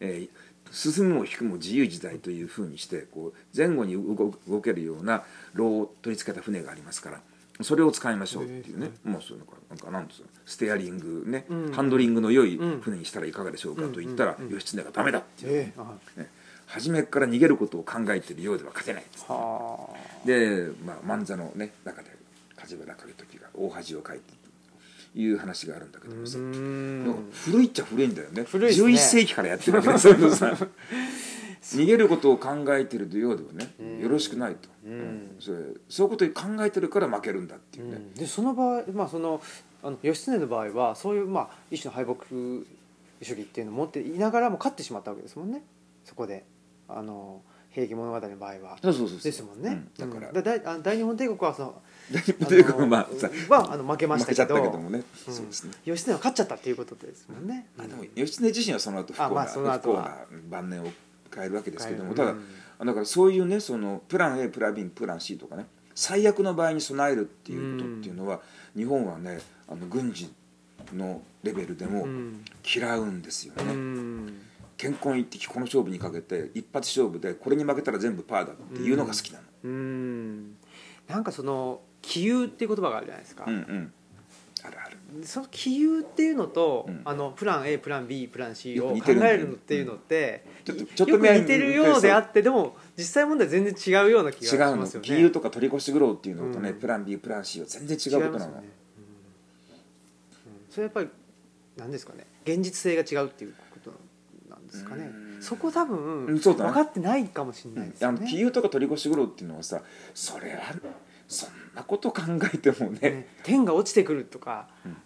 [0.00, 5.22] えー進むも引くも自由自在というふうにしてこう前後に動動けるような
[5.54, 7.20] 炉を取り付けた船がありますから
[7.62, 10.26] それを使いましょうっていうね、もうそうなんかなんかなんですよ。
[10.44, 11.72] ステアリングね、うん。
[11.72, 12.80] ハンドリングの良いうん。
[12.82, 15.80] 船にしたらいかがでしょうかと言ったら、義経がダメだっていう、ええ。
[15.80, 16.20] はい。
[16.20, 16.28] ね、
[16.66, 19.88] 初めから逃げることを考えているようでは勝てないですは
[20.24, 22.10] で、まあ、万座の、ね、中で
[22.56, 24.35] 梶原景時が大恥をかいてと
[25.16, 26.16] いう話があるんだけあど
[27.32, 28.44] 古いっちゃ古いんだよね。
[28.44, 28.84] 古いね。
[28.84, 29.98] 11世紀からやってるわけね。
[29.98, 30.54] そういうのさ。
[31.62, 34.00] 逃げることを考えてるようではねうん。
[34.00, 35.36] よろしくないと、うん。
[35.40, 35.56] それ
[35.88, 38.14] そういうことを考えてるから負けるんだっていうね、うん。
[38.14, 39.42] でその場合まあその
[39.82, 45.64] あの義経の場合はそういうまあ一種の敗北主義っていうのを持っていながらも勝ってしまったわけですもんね。
[46.04, 46.44] そこで。
[46.88, 48.78] あの平家物語の場合は。
[48.80, 49.20] そうそうそうそう。
[49.22, 50.10] ですもんね、うん。
[50.10, 50.34] だから、うん。
[50.34, 54.78] だ大あ大日本帝国はその大日本帝国はまあさはあの負けましたけど。
[54.78, 55.34] もね、うん。
[55.34, 55.72] そうですね。
[55.84, 60.08] 義経は勝っちゃったっていうことですもんね、あでも義経自身はその後不幸な,、あまあその不幸後
[60.48, 60.88] 晩年を
[61.34, 62.34] 変えるわけですけども、ただ
[62.84, 68.40] だからそういうねそのプラン A プラン B プラン C とかね最悪の場合に備えるっていうことっていうのは、
[68.76, 70.30] 日本はねあの軍事
[70.94, 72.44] のレベルでもうん。
[72.64, 74.40] 嫌うんですよね、うん。
[74.76, 80.56] 健康一滴この勝負にかけて一発勝負でこれに負けたら全部パーだっていうのが好きなの、うん。
[81.08, 83.92] なんかその杞憂っていう言葉があるじゃないですか、うん、うん。
[84.62, 84.96] あるある。
[85.24, 87.02] その杞憂っていうのと、うん。
[87.04, 95.06] あのプラン A プラン B プラン C を考えるのっていうのって、ちょっとちょっとよく似てるようであってでも実際問題全然違うような気がしますよね。
[95.06, 96.78] 杞憂とか取り越し苦労っていうのとね、うん。
[96.78, 98.68] プラン B プラン C は全然違うことなの、ねうんうん。
[100.70, 101.08] それやっぱり
[101.76, 102.26] 何ですかね。
[102.44, 103.90] 現実性が違うっていうこと
[104.48, 105.10] なんですかね。
[105.12, 105.26] うん。
[105.40, 109.82] そこ多分、分かってないかもしれないですね、の杞憂とか取り越し苦労っていうのはさ
[110.14, 110.74] それは
[111.28, 112.98] そんなこと考えてもね。
[113.00, 114.96] ね天が落ちてくるとか、うん。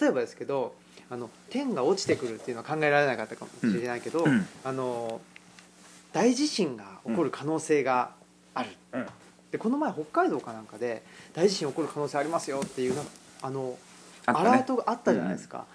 [0.00, 0.74] 例えばですけど
[1.10, 4.46] あの天が落ちてくるっていうのは考えられなかったかもしれないけど、うん。
[4.64, 5.20] あの
[6.12, 8.12] 大地震が起こる可能性が
[8.54, 9.06] ある、うん。
[9.50, 12.94] でこの前北海道かなんかで大地震起こる可能性ありますよっていう
[13.42, 13.76] あのね。
[14.26, 15.66] アラートがあったじゃないですか、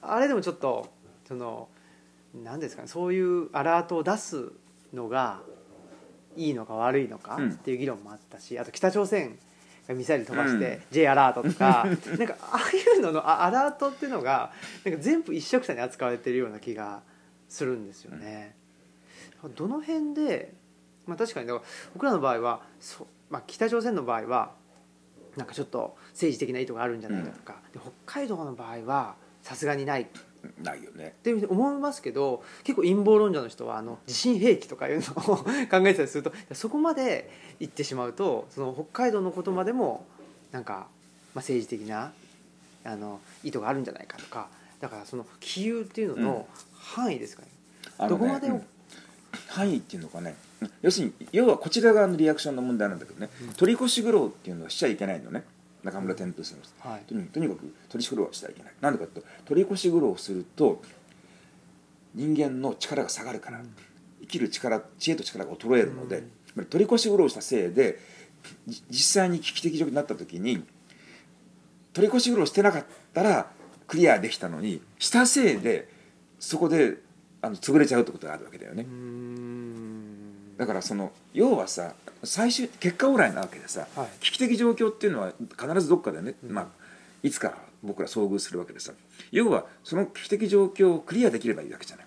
[0.00, 0.90] あれでもちょっと
[1.28, 1.68] その
[2.34, 4.50] 何ですかねそういうアラートを出す
[4.94, 5.40] のが
[6.36, 7.50] いいのか悪いのかうん。
[7.50, 9.38] っていう議論もあったし、あと北朝鮮
[9.88, 11.86] がミサイル飛ばして J アラートとか、
[12.18, 14.52] なんかああいうののあアラートっていうのが
[14.84, 17.02] なんか全部一緒くたに扱われてるような気が
[17.48, 18.56] するんですよね。
[19.54, 20.54] どの辺で、
[21.06, 24.54] まあ、確かにだから僕らの場合はそ、まあ、北朝鮮の場合は
[25.36, 30.08] なんかちょっと政治的な意図があるんじゃないかとか、で北海道の場合はさすがにない
[30.62, 31.14] ないよね。
[31.18, 37.30] って思いますけど結構陰謀論者の人はあの地震兵器とかいうのを 考えてたりするとそこまで
[37.60, 40.06] 行ってしまうとその北海道のことまでも
[40.52, 40.88] なんか、まあ、
[41.36, 42.12] 政治的な
[42.84, 44.48] あの意図があるんじゃないかとか
[44.80, 47.48] だからその杞憂っていうのの範囲ですかね、
[47.98, 48.66] あのねどこまでをうん。
[49.48, 50.34] 範囲っていうのかね。
[50.60, 55.44] うん要するに要はこちら側のリアクションの問題なんだけどね、取り越し苦労っていうのはしちゃいけないのね
[55.82, 57.02] 中村天風さんのはい。
[57.02, 58.72] とにとにかく取り越し苦労はしちゃいけない。
[58.80, 60.82] なんでかっていうと取り越し苦労をすると
[62.14, 63.62] 人間の力が下がるから、
[64.20, 66.24] 生きる力知恵と力が衰えるので、
[66.56, 66.64] うん。
[66.64, 67.98] 取り越し苦労したせいで
[68.66, 70.64] じ実際に危機的状況になった時に
[71.92, 73.50] 取り越し苦労してなかったら
[73.86, 75.88] クリアできたのにしたせいで
[76.38, 76.96] そこで
[77.42, 78.82] あの潰れちゃうってことがあるわけだよね。
[78.82, 80.05] うーん
[80.56, 84.08] だからその要はさ最終結果オーライなわけでさ、はい。
[84.20, 86.52] 危機的状況っていうのは必ずどっかでね、うん。
[86.52, 86.66] まあ、
[87.22, 88.92] いつか僕ら遭遇するわけでさ。
[89.30, 92.06] 要はその危機的状況をクリアできればいいわけじゃない。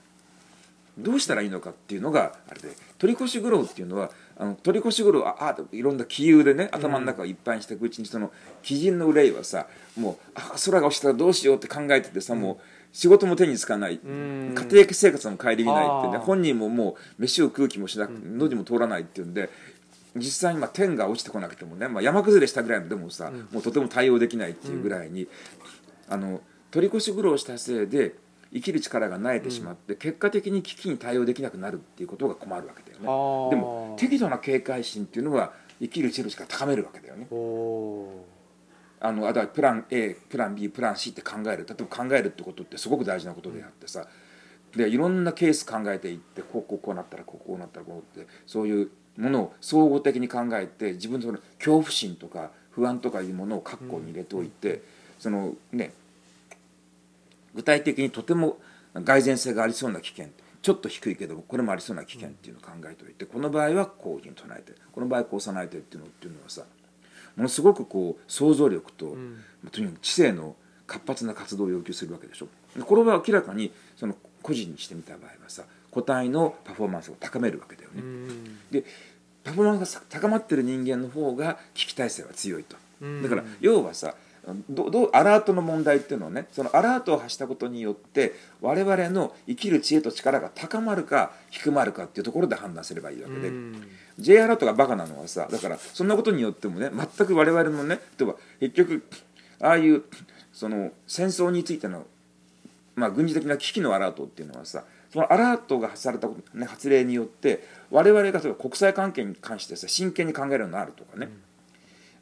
[0.97, 8.31] どうしたらいいのかっていうのがあれで取り越し苦労っていうのはあの取り越し苦労はああいろんな気憂でね頭の中をいっぱいにしていくうちにその
[8.69, 12.57] 鬼人の憂いはさもうあ空が落ちたらどうしようって考えててさ、もう
[12.91, 14.55] 仕事も手につかない、ん。
[14.55, 16.19] 家庭生活も顧みないってねはあ。
[16.19, 19.49] 本人ももう飯を食う気もしなくて喉も通らないっていうんで
[20.15, 25.27] 実際にまあ天が落ちてこなくてもね、まあ、山崩れしたぐらいのでもさ、もうとても対応できないっていうぐらいに、
[26.09, 28.15] あの取り越し苦労したせいで
[28.51, 33.49] 生きる力が萎えてしまって、結果的に危機に対応できなくなるっていうことが困るわけだよね。
[33.51, 37.27] でも適度な警戒心っていうのは生きる力を高めるわけだよね
[39.01, 41.65] あのあだプラン A プラン B プラン C って考える。
[41.67, 44.07] 例えば考えるってことってすごく大事なことであってさ。
[44.75, 54.83] でいろんなケース考えていってこうこうこうなったらこうこうなったらこうってそういうものを総合的に考えて自分のその恐怖心とか不安とかいうものを括弧に入れておいて、
[55.17, 55.91] そのね
[57.55, 58.59] 具体的にとても
[58.93, 60.27] 蓋然性がありそうな危険
[60.61, 66.63] ちょっと低いけどこれもありそうな危険っていうのを考えておいてこの場合はこういうふうに唱えてこの場合こう備えてっていうのっていうのはさ
[67.39, 69.15] ものすごくこう想像力と、
[69.71, 72.47] とにかく知性の活発な活動を要求するわけでしょ。
[72.75, 78.03] でこれは明らかにその個人にしてみた場合はさ個体のパフォーマンスを高めるわけだよね、
[78.71, 78.83] で
[79.43, 82.75] パフォーマンスが高まってる人間の方が危機体制は強いと。
[83.01, 83.23] うん。
[83.23, 84.15] だから要はさ
[84.69, 93.51] どどうアラートの問題っていうのはねそのアラートを発したことによって我々の生きる知恵と力が高まるか低まるかっていうところで判断すればいいわけで、
[94.19, 99.03] J アラートがバカなのはさだからそんなことによってもね全く我々のね例えば結局
[99.61, 100.03] ああいう
[100.53, 102.05] その戦争についての、
[102.95, 111.29] まあ、軍事的な危機のアラートっていうのはさそのアラートが発されたこと、ね、発令によって我々が例えば国際関係に関してさ真剣に考えるようになるとかね、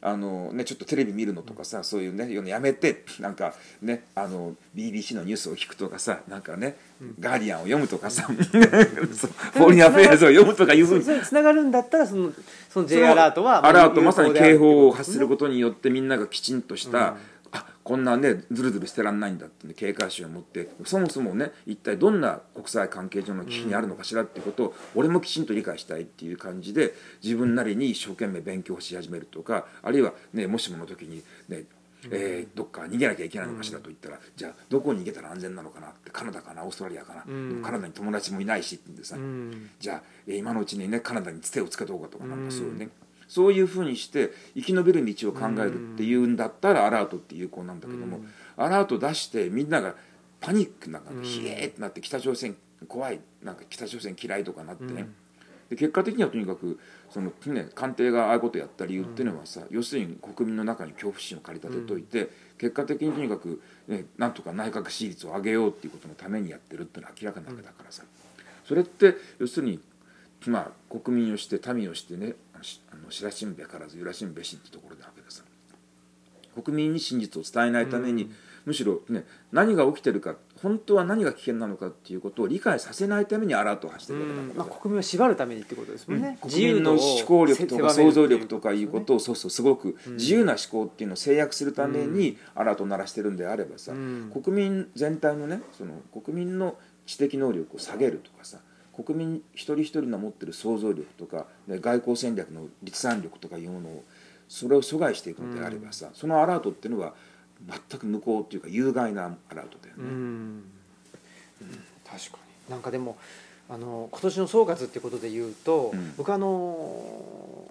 [0.00, 6.76] あのね、ちょっとテレビ見るのとかさ、そういうねやめてなんかねあの BBC のニュースを聞くとかさなんかね、
[7.18, 11.04] ガーディアンを読むとかさそう Foreign Affairs を読むとかいうふうに。
[11.04, 12.32] つながるんだったらその
[12.70, 17.16] その J アラートはアラートまさに警報を発するこことによってみんながきちんとした、
[17.52, 31.64] あこんなねずるずるしてらんないんだって、ね、警戒心を持ってそもそもね一体どんな国際関係上の危機にあるのかしらっていうことを、俺もきちんと理解したいっていう感じで自分なりに一生懸命勉強し始めるとかあるいはねもしもの時にね
[32.10, 37.48] えーどっか逃げなきゃいけないのかしらと言ったら、じゃあどこに逃げたら安全なのかなってカナダかなオーストラリアかな、ん。
[37.48, 39.70] でもカナダに友達もいないしって言うんでさ、ん。
[39.80, 42.88] じゃあ、えー今のうちにねカナダにつてをつけとこうかとかなんかそういうね、
[43.28, 48.20] そういうふうにして生き延びる道を考えるっていうんだったらアラートって有効なんだけども、
[48.56, 49.94] アラート出してみんなが
[50.40, 55.08] パニックなんかひえーってなって北朝鮮怖いなんか北朝鮮嫌いとかなってね、
[55.68, 56.78] で結果的にはとにかく
[57.10, 68.04] その、ね、官邸がああいうことをやった理由っていうのはさ、要するに国民の中に恐怖心を駆り立てといて、結果的にとにかく、ね、なんとか内閣支持率を上げようっていうことのためにやってるっていうのは明らかなわけだからさ、
[68.64, 69.80] それって要するに
[70.46, 75.42] まあ国民をして民をしてねあのしあの知らしんべからず揺らしんべしってところなわけでさ
[76.62, 78.32] 国民に真実を伝えないために、
[78.66, 84.54] むしろ、ね、何が起きてるか本当は何が危険なのかっていうことを理解させないためにアラートを発してるわけだから。
[84.64, 94.30] まあ、国民を縛るためにってことですもんね、国民の思考力とか想像力とかいうことををそうそうすごく自由な思考っていうのを制約するためにアラートを鳴らしてるんであればさ、うん。
[94.34, 98.58] 国民全体のねその国民の知的能力を下げるとかさ
[99.04, 104.04] 国民一人一人の持ってる想像力とか、ね、外交戦略の立案力とかいうものを
[104.48, 107.14] それを阻害していくのであればさ、そのアラートっていうのは
[107.90, 110.02] 全く無効っていうか有害なアラートだよね。
[110.02, 110.64] うん、
[112.04, 112.72] 確かに。
[112.72, 113.16] なんかでも
[113.68, 116.14] あの今年の総括っていうことで言うと、うん。
[116.16, 117.66] 僕あの、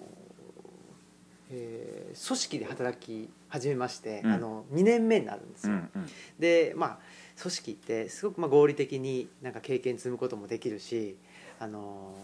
[1.50, 4.32] えー組織で働き始めまして、うん。
[4.32, 6.08] あの2年目になるんですよ、うんうん。
[6.38, 6.98] でまあ
[7.40, 11.16] 組織ってすごくまあ合理的になんか経験積むこともできるし
[11.60, 12.14] あの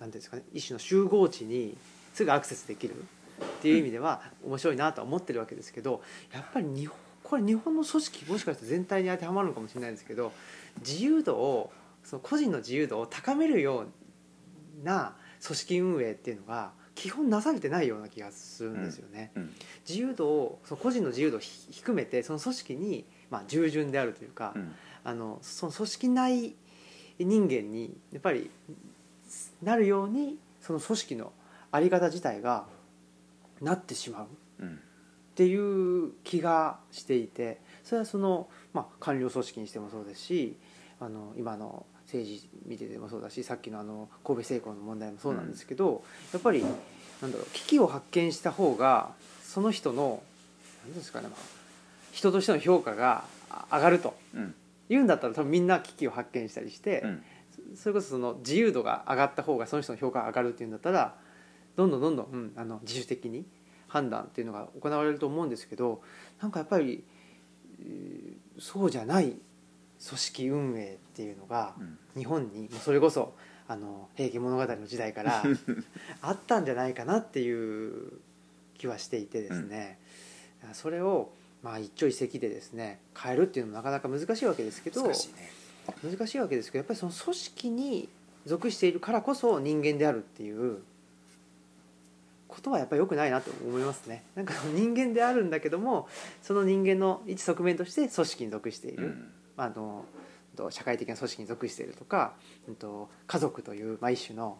[0.00, 1.76] なんていうんですかね一種の集合値に
[2.14, 10.32] すぐアクセスできるっていう意味では面白いなとは思ってるわけですけどやっぱり日本これ日本の組織もしかして全体に当てはまるのかもしれないですけど
[10.80, 11.70] 自由度を
[12.02, 13.84] その個人の自由度を高めるよ
[14.80, 19.30] うな組織運営っていうのが基本なされてないような気がするんですよね。
[19.36, 19.52] うん
[19.88, 21.40] 自由度をその個人の自由度を
[21.94, 24.74] めてその組織に、まあ、従順であるというか、うん。
[25.04, 26.54] あのその組織内
[27.18, 28.50] 人間にやっぱり
[29.62, 31.32] なるようにその組織の
[31.72, 32.66] 在り方自体が
[33.60, 34.24] なってしまう。
[34.24, 34.28] っ
[34.60, 34.80] うん。
[35.34, 40.56] ていう気がしていてそれはその、まあ、官僚組織にしてもそうですし
[40.98, 49.10] あの今の政治見ててもそうだしさっきのあの神戸製鋼の問題もそうなんですけど、やっぱりなんだろう危機を発見した方が
[49.44, 50.22] その人の
[50.86, 51.38] 何ですかね、まあ、
[52.12, 54.54] 人としての評価があ上がるとうん。
[54.88, 57.22] 言うんだったら多分みんな危機を発見したりして、うん。
[57.76, 61.14] それこそその自由度が上がった方がその人の評価が上がるっていうんだったら
[61.76, 63.44] どんどんどんどん、うん、あの自主的に
[63.88, 66.00] 判断っていうのが行われると思うんですけど
[66.40, 67.04] なんかやっぱり、
[67.80, 69.38] えーそうじゃない組
[70.00, 71.98] 織運営っていうのがうん。
[72.16, 73.34] 日本にもうそれこそ
[73.68, 75.44] あの「平家物語」の時代から
[76.20, 78.12] あったんじゃないかなっていう
[78.76, 80.00] 気はしていてですね、
[80.72, 85.50] それをまあ一朝一夕でですね変えるっていうのもなかなか難しいわけですけど難しいね。
[86.04, 88.08] 難しいわけですけどやっぱりその組織に
[88.46, 90.82] 属しているからこそ人間であるっていう
[92.46, 94.22] ことはやっぱり良くないなと思いますね。
[94.34, 96.08] なんか人間であるんだけども
[96.42, 99.32] その人間の一側面として組織に属している、うん。
[99.56, 100.04] まあ、あの
[100.58, 102.32] と社会的な組織に属しているとか、
[102.66, 104.58] うんと家族という、まあ、一種の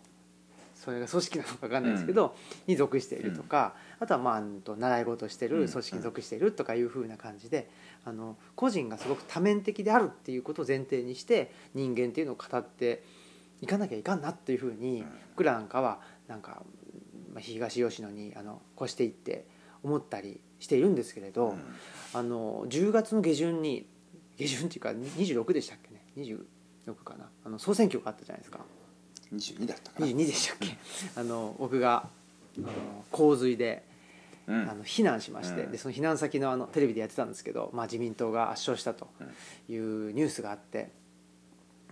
[0.88, 2.34] それが組織なのか分かんないですけど、
[2.66, 7.68] に属しているとか、あとは、まあ、うんと習い事してる組織に属しているとかいうふうな感じで
[8.06, 13.04] あの個人がすごく多面的であるっていうことを前提にして人間っていうのを語って
[13.60, 16.62] いかなきゃいかんなっていうふうに僕らなんかはなんか、
[17.34, 19.46] まあ、東吉野にあの越していって
[19.82, 21.58] 思ったりしているんですけれど、うん。
[22.14, 23.86] あの10月の下旬に
[24.38, 27.28] 下旬っていうか26でしたっけね？26かな？
[27.44, 28.60] あの総選挙があったじゃないですか
[29.34, 30.06] 22だったかな。
[30.06, 30.76] 22でしたっけ？
[31.16, 32.08] あの僕が
[32.58, 32.68] あの
[33.10, 33.84] 洪水で
[34.46, 34.62] うん。
[34.62, 35.72] あの避難しまして、うん。
[35.72, 39.08] でその避難先のあのテレビでやってたんですけど、まあ、自民党が圧勝したと
[39.68, 40.90] いうニュースがあって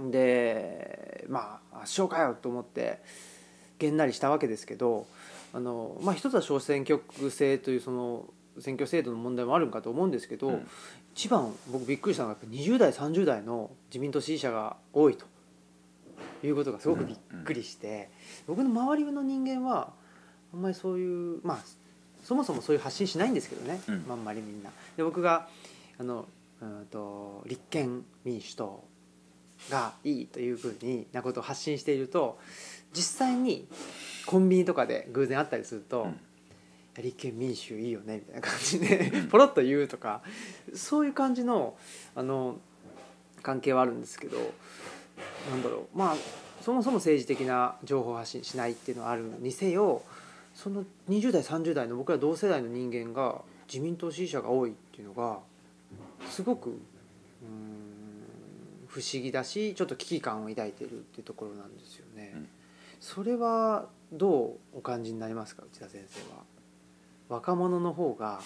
[0.00, 3.00] でまあ圧勝かよと思って
[3.78, 5.06] げんなりしたわけですけど
[5.52, 8.24] あの、まあ、一つは小選挙区制というその
[8.58, 10.66] 選挙制度の問題もあるんかと思うんですけど、うん。
[11.14, 15.26] 一番僕びっくりしたのがやっぱ20代30代の自民党支持者が多いと
[16.44, 18.10] いうことがすごくびっくりして、
[18.46, 19.92] 僕の周りの人間は
[20.52, 21.58] あんまりそういうまあ
[22.24, 24.70] そもそもそういう発信しないんですけどね、ああんまりみんな。
[24.96, 25.48] で僕が
[25.98, 26.26] あの
[26.60, 28.84] うんと立憲民主党
[29.70, 32.38] がいいというふうになことを発信していると
[32.92, 33.66] 実際に
[34.26, 36.08] コンビニとかで偶然会ったりすると、
[37.02, 40.22] 立憲民主いいよねみたいな感じで ポロッと言うとか
[40.74, 41.76] そういう感じの
[42.14, 42.58] あの
[43.42, 44.38] 関係はあるんですけど
[45.50, 46.16] なんだろうまあ
[46.62, 50.02] そもそも政治的な情報発信しないっていうのはあるにせよ
[50.54, 55.38] その20代30代の僕ら同世代の人間が自民党支持者が多いっていうのが
[56.30, 56.78] すごくうーん
[58.88, 62.32] 不思議だしちょっと危機感を抱いているっていうところなんですよね。
[62.34, 62.48] うん
[62.98, 65.64] それはどうお感じになりますか？
[65.70, 66.42] 内田先生は。
[67.28, 68.40] 若者の方が、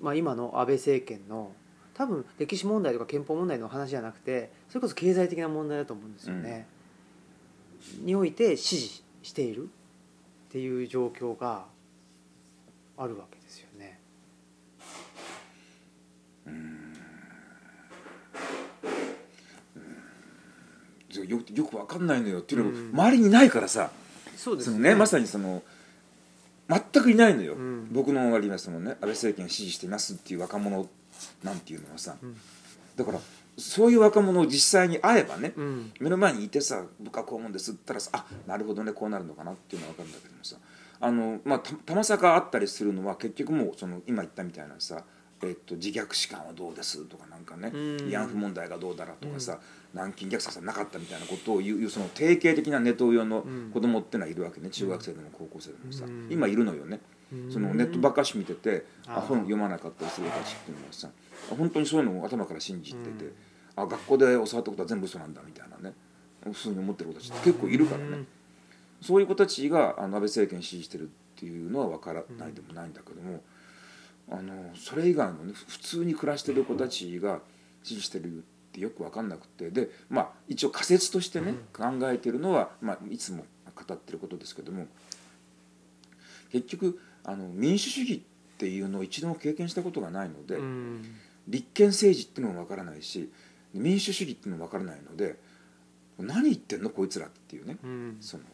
[0.00, 1.50] まあ、今の安倍政権の
[1.94, 6.66] 多分歴史問題とか憲法問題の話じゃなくてそれこそ経済的な問題だと思うんですよね。
[8.00, 9.66] において支持しているっ
[10.50, 11.66] ていう状況が
[12.96, 14.00] あるわけですよね。
[21.12, 22.40] よよくわかんないのよ。
[22.40, 22.90] っていうのもうん。
[22.92, 23.90] 周りにいないからさ。
[24.36, 25.62] そうそのねまさにその
[26.68, 27.88] 全くいないのよ、うん。
[27.92, 28.92] 僕の周りにはそのね。
[28.92, 30.88] 安倍政権を支持してますっていう若者
[31.42, 32.36] なんていうのはさ、ん。
[32.96, 33.20] だから
[33.56, 35.92] そういう若者を実際に会えばね、うん。
[36.00, 40.56] 目の前にいてさ「部下こう思うんです」って言ったらさ「あなるほどねこうなるのかな」っていうのは分かるんだけどもさ
[41.00, 45.04] あの、まあ、たたまさかあったりするのは結局もうその今言ったみたいなさ、
[45.42, 47.96] えっと自虐史観はどうですとかなんかねうん。
[48.08, 49.60] 慰安婦問題がどうだらとかさ、
[49.92, 56.28] 軟禁虐殺はなかったみたいなことを言うその定型的なネトウヨの子供ってのはいるわけね中学生でも高校生でもさ、うん。
[56.30, 57.00] 今いるのよね。
[57.32, 57.52] うん。
[57.52, 61.08] そのネットばっかし見てて、あ本読まなかったりする子たちっていうのはさ
[61.56, 63.32] 本当にそういうのを頭から信じてて、
[63.76, 65.94] あ学校で教わったことは全部嘘なんだみたいなね
[66.44, 68.24] そういうふうに思ってる子たちって結構いるからね、
[69.00, 71.06] そういう子たちがあの安倍政権支持してるっ
[71.36, 73.42] ていうのは分からないでもないんだけども、
[74.30, 77.40] あのそれ以外のね普通に暮らしてる子たちが
[77.82, 78.40] 支持してるっ
[78.72, 84.86] てよく分かんなくてでまあ一応仮説としてね、考えてるのは、まあ、いつも語ってることですけども
[86.52, 91.02] 結局あの民主主義っていうのを一度も経験したことがないので、うん。
[91.48, 93.30] 立憲政治っていうのも分からないし
[93.74, 95.36] 民主主義っていうのも分からないので
[96.18, 98.16] 何言ってんのこいつらっていうね、うん。
[98.20, 98.44] その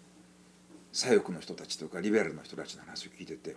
[0.92, 3.54] 左翼の人たちとかリベラルの人たちの話を聞いてて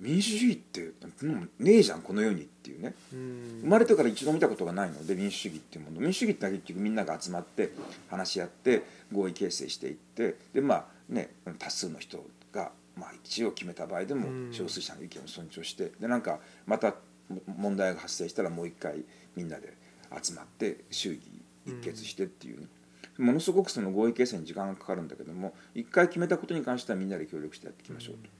[0.00, 0.92] 民主主義って
[1.22, 3.60] うんねえじゃんこの世にっていうねうん。
[3.62, 6.00] 生まれてから一度見たことがないので民主主義っていうもの。
[6.00, 7.70] 民主主義ってのは結局みんなが集まって
[8.08, 8.82] 話し合って
[9.12, 14.52] 合意形成していってでまあね多数の人が、まあ、一応決めた場合でもうん。
[14.52, 16.94] 少数者の意見を尊重してでなんかまた
[17.28, 19.04] も問題が発生したらもう一回
[19.36, 19.74] みんなで
[20.22, 21.20] 集まって衆議
[21.66, 22.60] 一決してっていう。
[22.60, 22.66] ね、
[23.18, 28.30] ものすごくその合意形成に時間がかかるんだけども一回決めたことに関してはみんなで協力してやっていきましょうと。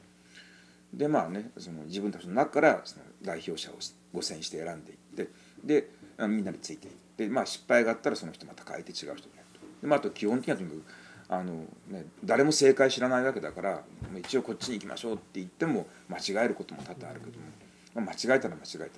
[0.94, 3.74] でまあねその自分たちの中からその代表者を
[4.14, 5.28] 5選して選んでいって
[5.62, 9.60] であみんなでついていって、まあ、失敗があったらその人また変えて違う人にやると。
[9.82, 10.84] でまあ、あと基本的にはとにかく
[11.28, 13.82] あの、ね、誰も正解知らないわけだから
[14.18, 17.46] 一応こっちに行きましょうって言っても間違えることも多々あるけども、
[17.94, 18.90] まあ、間違えたら間違えたで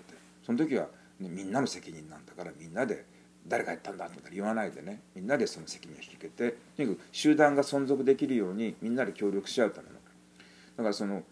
[0.44, 0.86] その時は、
[1.18, 3.04] ね、みんなの責任なんだからみんなで
[3.46, 5.00] 誰がやったんだとか言わないでね。
[5.14, 9.94] みんなでその責任を引き受けてとにかく集団が存続できるようにみんなで協力し合うための。
[9.94, 11.22] だからその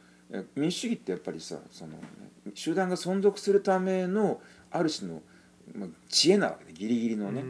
[0.55, 1.99] 民主主義ってやっぱりさその、ね、
[2.55, 4.41] 集団が存続するための
[4.71, 5.23] ある種の、
[5.75, 7.43] まあ、知恵なわけでギリギリのね、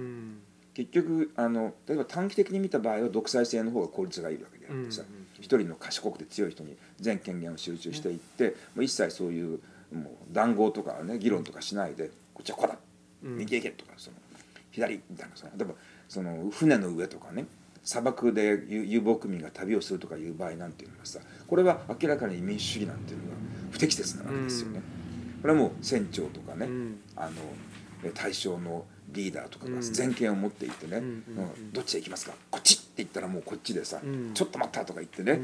[0.78, 5.02] 結局あの例えば短期的に見た場合は独裁制の方が効率がいいわけであってさ
[5.40, 9.60] 一、人の賢くて強い人に全権限を集中していって、もう一切そういう
[9.92, 12.76] もう談合とかね議論とかしないで、こっちはこうだ
[13.22, 14.16] 右へ行けとかその
[14.70, 15.74] 左みたいなその例えば
[16.08, 17.46] その船の上とかね
[17.82, 21.18] 砂漠で遊牧民が旅をするとかいう場合なんていうのはさ
[21.48, 23.36] これは明らかに民主主義なんていうのは
[23.72, 24.80] 不適切なわけですよね。
[25.42, 26.68] これはもう船長とかね、
[27.16, 32.32] あの対象のリーダーとかが全権を持っていてね、うんどっちへ行きますか？
[32.50, 34.00] こっちって言ったらもうこっちでさ、
[34.34, 35.40] ちょっと待ったとか言ってね、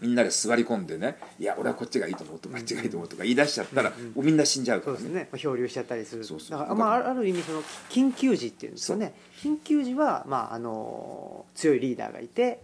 [0.00, 4.98] みんなで座り込んでねいや俺はこっちがいいと思うとかあっちがいいと思うとか言い出しちゃったら、みんな死んじゃうからね。
[4.98, 5.38] そうですね。
[5.38, 6.24] 漂流しちゃったりする。
[6.24, 9.14] そだからまあ、ある意味その緊急時っていうんですよね。
[9.42, 12.60] 緊急時は、まあ、あの強いリーダーがいて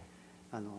[0.51, 0.71] あの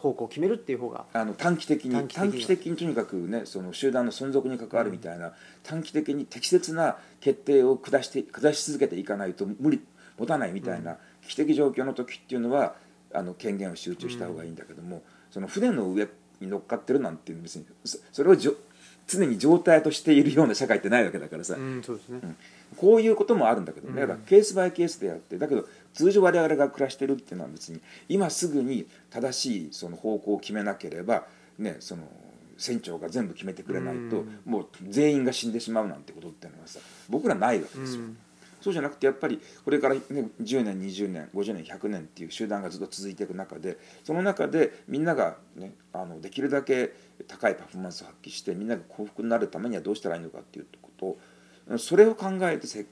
[0.00, 5.32] 方向を決めるっていう方があの短期的に短期的にとにかくねその集団の存続に関わるみたいな、うん、
[5.62, 9.82] 短期的に適切な決定を下して下し続けていかないと無理
[10.18, 12.76] 持たないみたいな危機的状況の時っていうのは
[13.12, 16.08] あの権限を集中した方がいいんだけども、うん、その船の上
[16.40, 17.66] に乗っかってるなんていう別に
[18.10, 18.54] それをじょ
[19.10, 22.20] 常に状態としているような社会ってないわけだからさ、うんそうですね、
[22.76, 31.24] こういうこともあるんだけどね、だからケースバイケースでやってだけど通常我々が暮らしてるっていうのは別に今すぐに正しいその方向を決めなければ、
[31.58, 32.04] ね、その
[32.56, 38.02] 船長が全部決めてくれないと、もう全員が死んでしまうなんてことっていうのはさ僕らないわけですよ。
[38.60, 46.92] そうじゃなくてやっぱりこれから、ね、10年20年50年100年っていう集団がずっと続いていく中でその中でみんなが、ね、あのできるだけ
[47.28, 51.06] 高いパフォーマンスを発揮してみんなが幸福になるためにはどうしたらいいのかっていうこと
[51.74, 52.86] をそれを考えてせ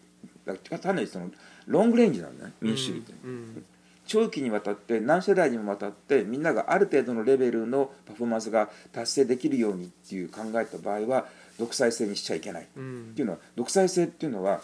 [0.80, 1.30] 単なるその
[1.66, 3.64] ロングレンジなんだね民主主義って、うんうん、
[4.06, 11.26] 長期にわたって何世代にもわたってみんながある程度のレベルのパフォーマンスが達成できるようにっていう考えた場合は
[11.58, 14.62] 独裁制にしちゃいけない、うん、っていうのは独裁制っていうのは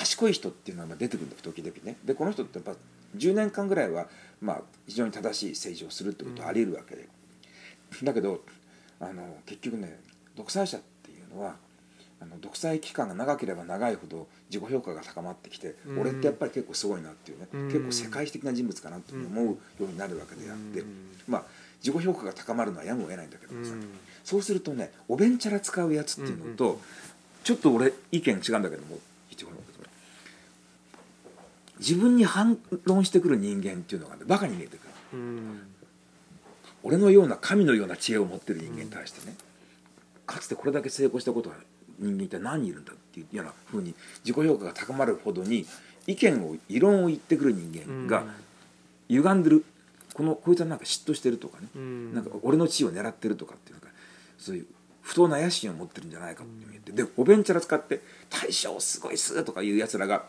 [0.00, 1.96] 賢い人っていうのは出てくるんだ時々ね。
[2.04, 2.72] でこの人ってやっぱ
[3.18, 4.06] 10年間ぐらいは
[4.40, 7.06] まあ非常に正しい政治をするってことはありえるわけで、
[8.02, 8.40] だけど
[8.98, 10.00] あの結局ね
[10.36, 11.56] 独裁者っていうのは
[12.18, 20.86] あの独裁期間が長ければ長いほど自己評価が高まってきて、うん、俺ってやっぱり結構すごいなっていうね、うん、結構世界的な人物かなって思うようになるわけであって、うん、
[21.28, 21.44] まあ
[21.84, 23.72] 自己評価が高まるのはやむを得ないんだけどもさ、
[24.24, 26.80] そうするとねおべんちゃら使うやつっていうのと、
[27.44, 28.98] ちょっと俺意見違うんだけども
[31.80, 34.88] 自分に反論してくる人間っていうのがねバカに見えてくる、
[36.82, 39.34] 俺のような神のような知恵を持ってる人間に対してね、
[40.26, 41.56] かつてこれだけ成功したことは
[41.98, 45.66] 人間一体何人いるんだっていうようなふうに自己評価が高まるほどに
[46.06, 48.24] 意見を異論を言ってくる人間が
[49.08, 49.64] 歪んでる。
[50.12, 51.68] このこいつはなんか嫉妬してるとかね、
[52.12, 53.86] なんか俺の地位を狙ってるとかっていうか
[54.36, 54.66] そういう
[55.02, 56.92] 不当な野心を持ってるんじゃないかって言って。
[56.92, 60.26] でおべんちゃら使って「大将すごいっす」とかいうやつらが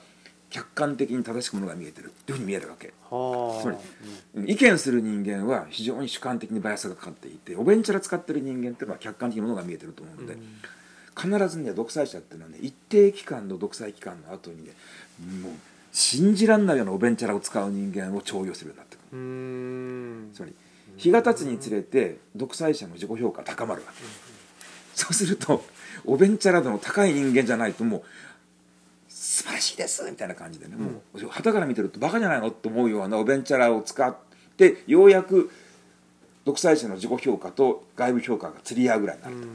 [0.52, 2.94] 客観的に正しくものが見えてるっていうふうに見えるわけ。
[3.10, 3.76] つま
[4.36, 10.38] り、意見する人間は非常に主観的にバイアスがかかっていておべんちゃら使ってる人間っていうのは客観的にものが見えてると思うので、
[11.20, 14.74] 必ずね独裁者っていうのはね一定期間の独裁期間の後にね
[15.42, 15.54] もう
[15.92, 20.34] 信じらんないようなおべんちゃらを使う人間を重用するようになってくる。
[20.34, 20.54] つまり
[20.98, 24.04] 日が経つにつれて独裁者の自己評価高まるわけ。
[24.94, 25.64] そうすると
[26.06, 28.04] おべんちゃら度の高い人間じゃないともう
[29.42, 34.16] 素晴らしいですみたいな感じでね、もう旗から見てるとバカじゃないのと思うようなおべんちゃらを使っ
[34.56, 35.50] てようやく
[36.46, 39.48] 独裁者の自己評価と外部評価が釣り合うぐらいになると、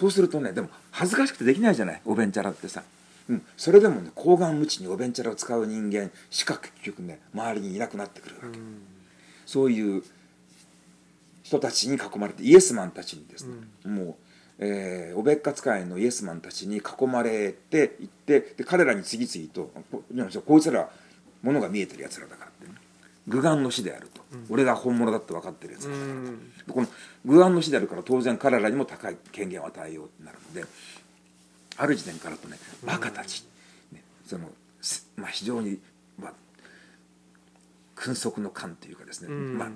[0.00, 2.82] そうするとねでも恥ずかしくてできないじゃないおべんちゃらってさ、
[3.30, 8.58] うん、それでもね高顔無知におべんちゃらを使う人間しか結局ね周りにいなくなってくるわけ、
[9.46, 10.02] そういう
[11.42, 13.54] 人たちに囲まれてイエスマンたちにですね、
[13.86, 14.14] もう
[14.58, 20.02] えー、おべっか使いのイエスマンたちに囲まれていってで彼らに次々とこ
[20.46, 20.88] こいつらは
[21.42, 22.72] ものが見えてるやつらだからって、ね、
[23.28, 26.14] 愚眼の死であると、うん、俺が本物だって分かってるやつらだから。
[26.14, 26.86] と、うん、この
[27.26, 30.66] 愚眼の死であるから当然彼らにも高い権限を与えようとなるので
[31.76, 33.44] ある時点からとねバカたち、
[33.92, 34.48] ね、その
[35.16, 35.78] まあ、非常に、
[36.18, 36.32] まあ、
[37.96, 39.68] 君側の勘というかですね、うん、まあ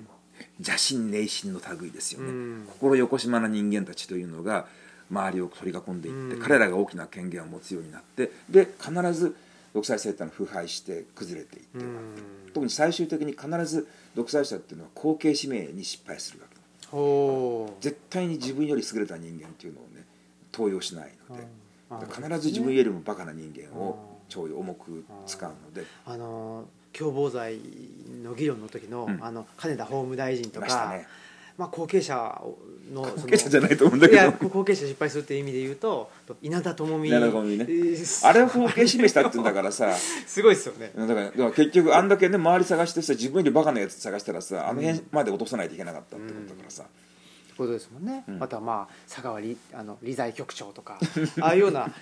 [0.59, 4.65] 邪心内心の類ですよね、うん、心よこしまな人間たちというのが
[5.09, 9.35] 周りを取り囲んでいって、うん、彼らが大きな権限を持つようになってで必ず
[9.73, 12.15] 独裁性っていうのは腐敗して崩れていって、うん。
[12.53, 16.57] 特に最終的に必ず独裁者っていうのは後継指名に失敗するわけ。
[17.79, 20.03] 絶対に自分より優れた人間っていうのをね
[20.51, 21.47] 登用しないので。
[22.09, 25.85] 必ず自分よりもバカな人間を徴用重く使うので。
[26.05, 26.65] あの
[26.97, 27.59] 共謀罪
[28.23, 29.23] の議論の時の,、うん。
[29.23, 31.07] あの金田法務大臣とか、ね。
[31.57, 32.41] まあ、後継者
[32.91, 34.21] の後継者じゃないと思うんだけど。
[34.21, 36.09] いや後継者失敗するっていう意味で言うと
[36.41, 37.17] 稲田朋美ね。
[37.17, 39.93] えーあれを後継指名したって言うんだからさ。
[40.25, 40.91] すごいですよね。
[40.95, 46.83] だから結局あんだけね周り探してさ自分よりバカなやつ探したらさあの辺まで落とさないといけなかったってことだからさ、
[47.61, 48.43] ことですもんね、うん。
[48.43, 50.99] あとはまあ佐川理あの理財局長とか
[51.41, 51.93] ああいうような。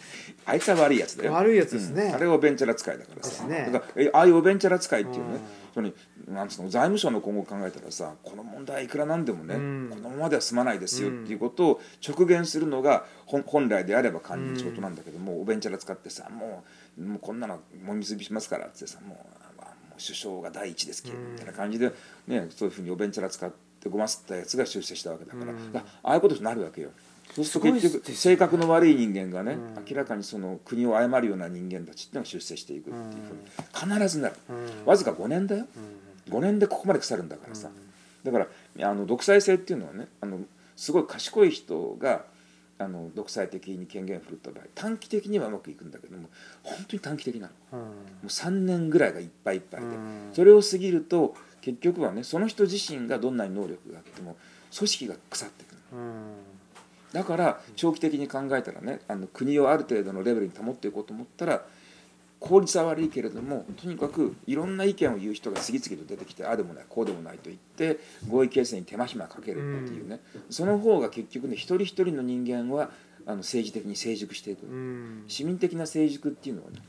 [0.46, 1.34] あいつは悪いやつだよ。
[1.34, 2.04] 悪いやつですね。
[2.06, 2.16] うん。
[2.16, 3.70] あれはおベンチャラ使いだからさ、ですね。
[3.72, 5.34] だからえああいうおベンチャラ使いっていうね。
[5.34, 5.40] うん。
[5.74, 5.92] その
[6.28, 9.88] なんつうの財務省の今後考えたらさこの問題いくらなんでもね、うん。
[9.90, 16.64] このままでは済まないですよっていうことを直言するのが本本来であれば官人の仕事なんだけども、おベンチャラ使ってさも
[16.98, 21.94] うもうこんなのもみすびしますからってさもう,、まあ、もう首相が第一ですけどみたいな感じで、
[22.28, 25.72] ね、そういうふうにおベンチャラ使ってごますったやつが出世したわけだから,、うん。
[25.72, 26.90] らああいうことになるわけよ。
[27.34, 29.86] そうすると結局性格の悪い人間がね、うん。
[29.88, 33.04] 明らかにその国を誤るような人間たちっていうのが出世していくっていう
[33.84, 34.86] ふうに必ずなる、うん。
[34.86, 35.68] わずか5年だよ。
[36.28, 36.34] うん。
[36.34, 37.70] 5年でここまで腐るんだからさ、
[38.24, 38.48] だから
[38.90, 40.40] あの独裁制っていうのはねあの
[40.76, 42.26] すごい賢い人が
[42.78, 46.30] あの独裁的に権限を振るった場合短期的にはうまくいくんだけども
[46.64, 47.78] 本当に短期的なの。
[47.78, 47.84] も
[48.22, 48.28] うん。
[48.28, 50.30] う3年ぐらいがいっぱいいっぱいで、うん。
[50.34, 54.38] それを過ぎると結局はねその人自身がどんなに能力があっても
[54.76, 55.78] 組織が腐ってくる。
[55.94, 56.22] うん。
[57.14, 61.64] だから長期的に考えたらねあの国をある程度のレベルに保っていこうと思ったら
[62.40, 68.00] 効率は悪いけれどもとにかくいろんな意見を言う人が次々と出てきてああでもないこうでもないと言って
[68.30, 72.92] 合意形成に手間暇かけるっていうね、その方が結局ね一人一人の人間は
[73.26, 75.24] あの政治的に成熟していく、うん。
[75.28, 76.80] 市民的な成熟っていうのはね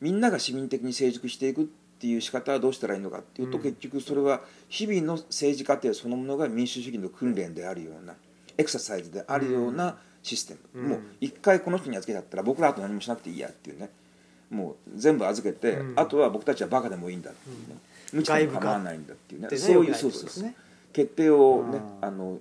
[0.00, 1.66] みんなが市民的に成熟していくっ
[2.00, 3.62] ていう仕方はどうしたらいいのかっていうと、うん。
[3.62, 8.14] 結局それは日々の政治過程そのものが民主主義の訓練であるような
[8.56, 10.88] エクササイズであるようなシステム、うん。
[10.90, 13.90] もう一回この人に預けちゃったら僕らあと何もしなくていいやっていうね。
[14.50, 15.98] もう全部預けて、うん。
[15.98, 17.76] あとは僕たちはバカでもいいんだっていうね、
[18.12, 19.56] 無知でも構わないんだっていうね。
[19.56, 20.54] そういうそうそうそう。
[20.92, 22.06] 決定をねうん。
[22.06, 22.38] あの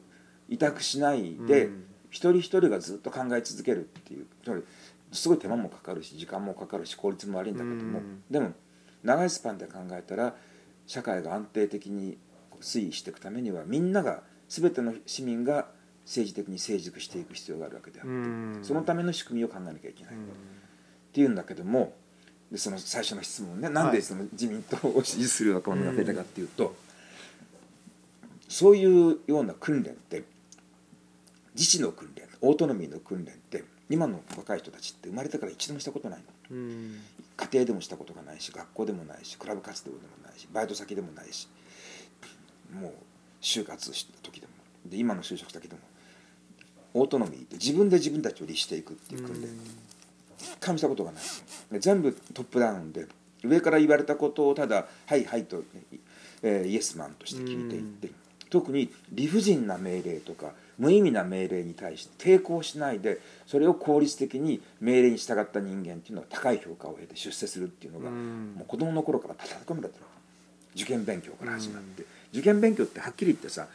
[0.49, 1.83] 委託しないで、うん。
[2.09, 4.25] 一人一人がずっと考え続けるっていう。
[4.43, 4.63] つまり
[5.11, 8.23] すごい手間もかかるし時間もかかるし効率も悪いんだけども、うん。
[8.29, 8.53] でも
[9.03, 10.35] 長いスパンで考えたら
[10.85, 12.17] 社会が安定的に
[12.61, 15.67] 推移していくためにはみんなが全ての市民が
[16.05, 18.59] 政治的に成熟していく必要があるわけであって、うん。
[18.63, 20.21] そのための仕組みを考えなきゃいけない、うん。
[20.23, 20.25] っ
[21.11, 21.93] ていうんだけども
[22.51, 26.75] でその最初の質問ねなんでその自民党を支持する若者が増えたかっていうと、
[28.47, 30.23] そういうような訓練って
[31.55, 36.25] 自治の訓練オートノミーの訓練って今の若い人たちって生まれてから一度もしたことないの。
[36.51, 36.99] うん。
[37.37, 41.47] 家庭でもしたことがないし学校でもないしクラブ活動でもないしバイト先でもないし
[42.73, 42.93] もう
[43.41, 44.53] 就活した時でも
[44.85, 45.81] で今の就職先でも
[46.95, 49.47] オートノミーって自分で自分たちを律していくっていう訓練。
[50.39, 51.23] 一回もしたことがない。
[51.71, 53.07] で全部トップダウンで
[53.43, 55.63] 上から言われたことをただ「はいはい」と、
[56.41, 58.09] えーイエスマンとして聞いていって
[58.49, 68.53] 特に理不尽な命令とか無意味な命令に対して抵抗しないでそれを効率的に命令に従った人間っていうのは高い評価を得て出世するっていうのがうん。
[68.57, 70.05] もう子供の頃から叩き込まれてる
[70.75, 72.05] 受験勉強から始まって。
[72.31, 73.67] 受験勉強ってはっきり言ってさ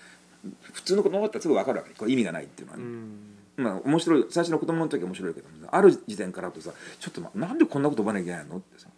[0.73, 1.95] 普通の子供だったらすぐ分かるわけ。
[1.95, 3.37] これ意味がないっていうのはね、うん。
[3.57, 8.89] まあ面白い最初の子供の時は面白いけどもある時点からだとさちょっと、ま、なんでこんなこと言わなきゃいけないのってさ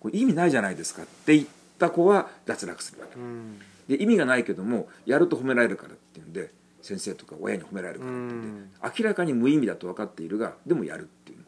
[0.00, 3.16] これ意味ないじゃないですかって言った子は脱落するわけ。
[3.16, 3.58] うん。
[3.88, 6.50] で意味がないけどもやると褒められるからっていうんで
[6.82, 11.38] 先生とか親に褒められるからって明らかに無意味だと分かっているがでもやるっていう。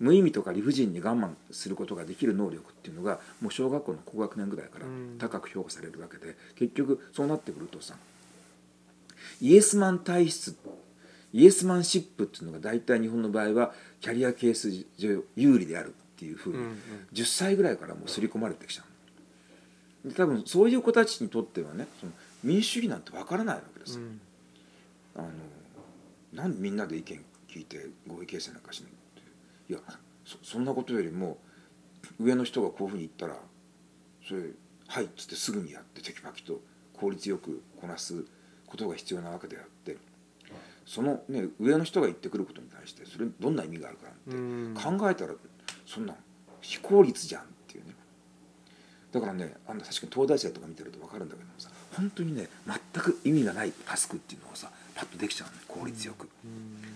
[0.00, 5.16] 無意味とか理不尽に我慢することができる能力っていうのがもう小学校の高学年ぐらいからうん。
[5.18, 7.94] 高く評価されるわけで結局そうなってくるとさ
[9.40, 10.56] イエスマン体質
[11.32, 16.78] イエスマンシップっていうのが大体日本の場合はキャリアケース上有利であるっていうふうにうんうん。
[17.12, 18.84] 10歳ぐらいからもう刷り込まれてきちゃ
[20.04, 20.08] う。
[20.08, 22.12] で多分そういう子たちにとってはねその
[22.44, 24.20] 民主主義なんてわからないわけですよ、うん
[25.18, 25.28] あの
[26.32, 29.72] なんでみんなで意見聞いて合意形成なんかしないって。
[29.72, 29.80] いや
[30.24, 31.38] そそんなことよりも
[32.20, 33.40] 上の人がこういうふうに言ったら
[34.26, 34.42] それ
[34.88, 36.60] 「はい」っつってすぐにやってテキパキと
[36.94, 38.24] 効率よくこなす
[38.66, 39.96] ことが必要なわけであって。
[40.86, 44.96] その、ね、上の人が言ってくることに対してそれにどんな意味があるかうんなん。
[44.96, 45.34] て考えたら
[45.84, 46.14] そんな
[46.62, 47.94] 非効率じゃんっていうね。
[49.12, 56.28] だからねあの確かに東大生とか見てると分かるんだけどもさ本当にね全く意味がないタスクっていうのがさパッとできちゃう効率よく。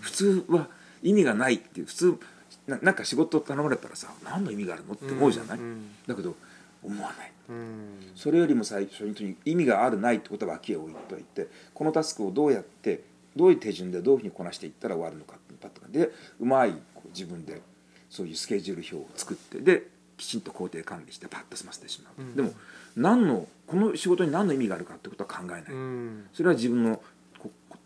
[0.01, 0.67] 普通は
[1.01, 2.19] 意味がないっていう普通
[2.67, 6.35] ななんか仕事頼まれたらさ何の意味があるのって思うじゃない、うんだけど
[6.83, 7.31] 思わない。
[7.47, 8.11] うん。
[8.13, 13.03] それよりも最初に意味があるないってことは脇へ置いといてこのタスクをどうやって
[13.37, 15.87] どういう手順でどういうふうにこなしていったら終わるのかってパッとか。
[15.89, 17.61] でうまいこう自分で
[18.09, 19.87] そういうスケジュール表を作ってで
[20.17, 22.35] きちんと工程管理してパッと済ませてしまう、うん。
[22.35, 22.51] でも
[22.97, 26.27] 何のこの仕事に何の意味があるかってことは考えない、うん。
[26.33, 27.01] それは自分の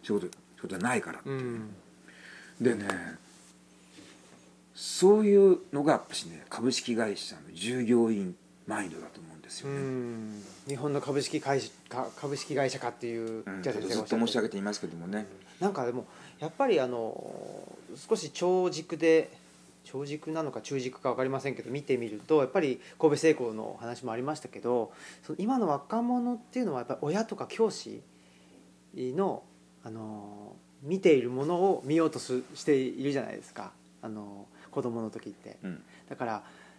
[0.07, 1.75] 仕事仕事じゃないから、うん。
[2.61, 2.87] でね
[4.73, 8.35] そういうのがやっぱしね株式会社の従業員
[8.65, 10.43] マインドだと思うんですようね、ん。
[10.67, 13.63] 日本の株式会社か株式会社化っていううん。
[13.63, 15.25] ずっと申し上げていますけどもね、
[15.59, 16.05] なんかでも
[16.39, 19.29] やっぱりあの少し長軸で
[19.83, 24.91] 長軸なのか中軸か分かりませんけど見てみるとやっぱり神戸製鋼の話もありましたけど
[25.23, 28.01] その今の若者っていうのはやっぱり親とか教師
[28.95, 29.43] の
[29.87, 33.71] あの見ているものを見ようとすしているじゃないですか。
[34.01, 35.57] あの子供の時って。
[35.63, 35.81] うん。
[36.09, 36.31] だから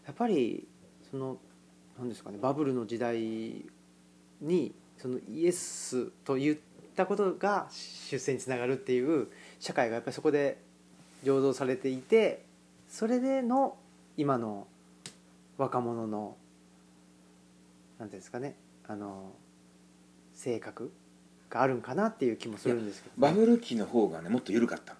[0.06, 0.68] やっぱり
[1.10, 1.38] その
[1.98, 3.64] 何ですかねバブルの時代
[4.42, 6.58] にそのイエスと言っ
[6.96, 7.68] たことが
[8.10, 9.28] 出世につながるっていう
[9.58, 10.58] 社会がやっぱりそこで
[11.24, 12.44] 醸造されていて
[12.90, 13.76] それでの
[14.18, 14.66] 今の
[15.56, 16.36] 若者の
[17.98, 18.54] 何ていうんですかね
[18.86, 19.32] あの
[20.34, 20.92] 性格
[21.50, 24.94] があるんかなっていう気もするんですけど、バブル期の方がねもっと緩かった。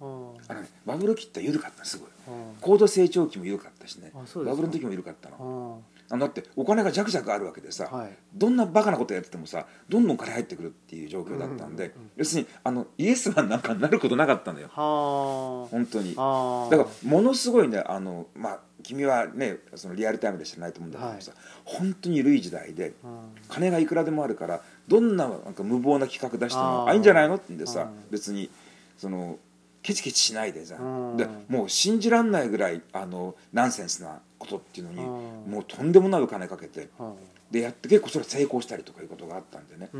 [0.00, 0.34] うん。
[0.48, 2.08] あの、ね、バブル期って緩かったのすごい。
[2.28, 2.56] うん。
[2.60, 4.12] 高度成長期も緩かったしね。
[4.12, 4.22] バ
[4.54, 5.80] ブルの時も緩かったの。
[5.80, 5.94] うん。
[6.10, 8.12] あのだってお金が弱々あるわけでさ、はい。
[8.34, 12.10] どんなバカなことやっててもさどんどん金入ってくるっていう状況だったんで、うんうんうん。
[12.16, 14.68] 要するにあのイエスマンなんかになることなかったのよ。
[14.68, 16.10] は本当に。
[16.10, 21.32] だからものすごいねあの、まあ、君はねそのリアルタイムで知らないと思うんだけどさ、
[21.64, 23.20] 本当に緩い時代でうん。
[23.48, 26.88] 金がいくらでもあるからどんななんか無謀な企画出してもあー。
[26.90, 28.10] あいいんじゃないのってんでさうん。
[28.10, 28.50] 別に
[28.98, 29.38] その
[29.82, 31.16] ケチケチしないでさうん。
[31.16, 35.52] でもう信じらんないぐらいあのナンセンスなことっていうのにうん。
[35.52, 37.14] もうとんでもないお金かけては
[37.50, 39.90] でやって結構それ成功したりとかいうことがあったんでね。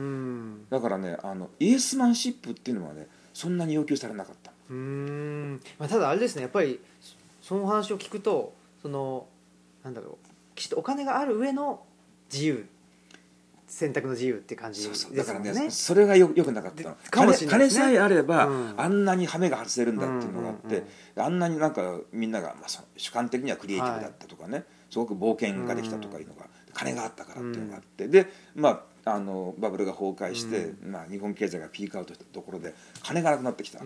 [0.70, 4.51] だからねあのイエスマンシップっていうのはねそんなに要求されなかった。
[4.70, 9.26] うーん、まあ、ただあれですねやっぱりそそのお話を聞くとその
[9.85, 11.82] なんだろうきちっとお金がある上の
[12.32, 12.66] 自由
[13.66, 15.10] 選択の自由って感じですそう。
[15.10, 16.96] そうだからねねそれがよよくなかったの。
[17.02, 17.68] でかも金しれないね。
[17.68, 18.74] 金さえあれば、うん。
[18.76, 20.84] あんなにハメが外せるんだっていうのがあって、うんうん
[21.16, 33.80] あんなになんかみんなが、まあ、その主観的にはクリエイティブだったとかね、すごく冒険ができたとかいうのが、金があったからっていうのがあって、で、まあ、あのバブルが崩壊して、まあ、日本経済がピークアウトしたところで金がなくなってきた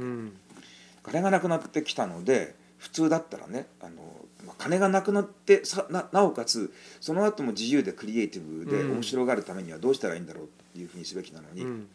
[1.02, 4.02] 金がなくなってきたので普通だったらねあの、
[4.46, 8.92] まあ、金がなくなってさななおかつその後も自由でクリエイティブでうん。
[8.92, 11.88] 面白がるためにはどうしたらいいんだろうっていうふうにすべきなのに、うん。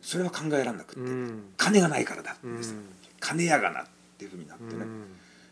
[0.00, 1.42] それは考えられなくって、うん。
[1.56, 2.62] 金がないからだってうん
[3.20, 3.84] 金やがなっ
[4.16, 5.06] ていうふうになってね、うん。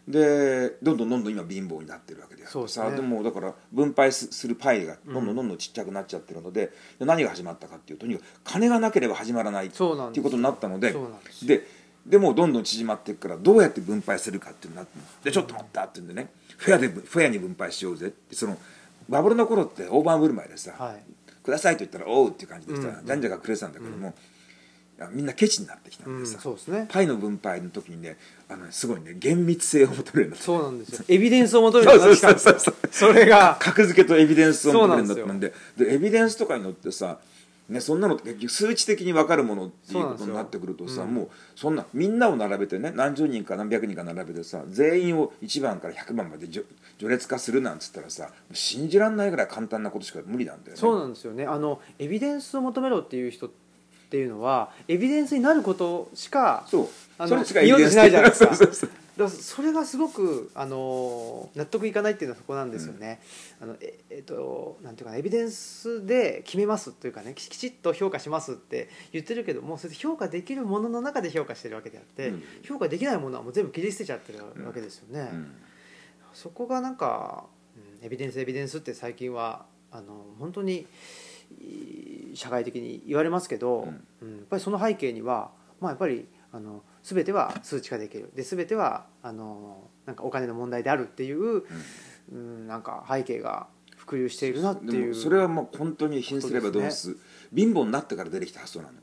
[0.09, 3.01] でどんどんどんどん今貧乏になってるわけであってそうですね。
[3.01, 10.99] もだから分配すするパイがどんどんどんどんちっちゃくなっちゃってるので,、で何が始まったかっていうととにかく金がなければ始まらないっていうことになったのでで
[11.33, 11.47] す
[12.07, 16.31] ででもうどんどん縮まっていくからどうやって分配するかっていうのになってでちょっと待ったって言うんでね。
[16.57, 18.07] フェアでフェアに分配しようぜ。
[18.07, 18.57] ってその
[19.09, 21.03] バブルの頃って大盤振る舞いでさ、はい。
[21.43, 23.21] くださいと言ったらおうっていう感じでさ、うんじゃん。
[23.21, 24.15] じゃがくれてたんだけども、
[24.99, 26.87] いやみんなケチになってきたうんんでさ、そうですね。
[26.91, 28.17] パイの分配の時にね
[28.49, 31.05] あのねすごいね厳密性を求めるようになってそうなんですよ。
[31.09, 33.59] エビデンスを求めるようになってきたんですよそれが。
[33.61, 35.53] 格付けとエビデンスを求めるようになったんで。
[35.77, 37.19] でエビデンスとかに乗ってさ
[37.69, 46.65] ね、そんなのって結局数値的に分かるものっていうことになってくるとさ、そうなんもうそんなみんなを並べてね何十人か何百人か並べてさ全員を1番から100番まで序
[46.99, 50.81] 序列化するなんつったらさ信じられないぐらい簡単なことしか無理なんだよね。
[50.81, 51.45] そうなんですよね。
[51.45, 53.51] あのエビデンスを求めろっていう人っ
[54.11, 56.89] ていうのはエビデンスになることしかそう。
[57.19, 58.55] あのそれしか見ようとしないじゃないですか。
[58.55, 63.21] そうそうそうだからそれがすごく、あの納得いかないっていうのはそこなんですよね。
[63.61, 75.31] あのええっとなんていうかなエビデンスで決めますというかねききちっと評価しますって言ってるけどもそれで評価できるものの中で評価してるわけであって、うん評価できないものはもう全部切り捨てちゃってるわけですよね。
[75.33, 75.53] うん
[76.35, 77.47] そこがなんか、
[78.01, 80.87] うんエビデンスエビデンスって最近はあの本当に
[81.51, 83.89] い社会的に言われますけど、
[84.21, 85.51] うんやっぱりその背景には、
[85.81, 88.31] まあ、やっぱりあの全ては数値化できる。
[88.35, 91.65] で全てはあのなんかお金の問題であるっていう、
[92.33, 97.17] うん、なんか背景が普及しているなっていうそれはもう本当に貧すればどうす、
[97.55, 98.99] 貧乏になってから出てきた発想なの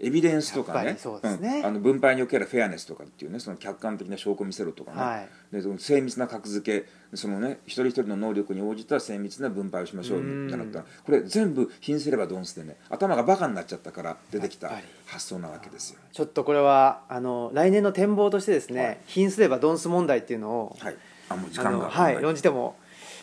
[0.00, 0.76] エビデンスとかね。
[0.78, 1.64] やっぱりそうん。
[1.64, 5.28] あの分配におけるフェアネスとかっていうねその客観的な証拠を見せろとかね、はい。
[5.52, 10.64] でその精密な格付けそのね一人一人の能力に応じた精密な分配をしましょうみたいな。
[10.64, 14.70] ことはこれ全部貧すればドンスでね頭がバカになっちゃったから出てきた
[15.06, 16.00] 発想なわけですよ。
[16.12, 18.98] ちょっとこれはあの来年の展望としてですね、はい。
[19.06, 20.96] 貧すればドンス問題っていうのを、はい。
[21.28, 22.76] あもう時間がはい論じても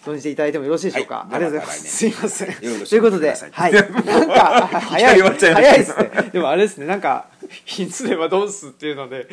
[0.05, 1.35] 論じていただいてもよろしいでしょうか、はい。
[1.35, 1.97] ありがとうございます。
[1.97, 2.53] すいません。
[2.55, 3.73] ということではい。
[3.73, 5.21] なんか早い。
[5.21, 6.11] 早いですね。
[6.33, 6.85] でもあれですね。
[6.87, 7.29] なんか
[7.65, 9.27] 貧すればドンスっていうので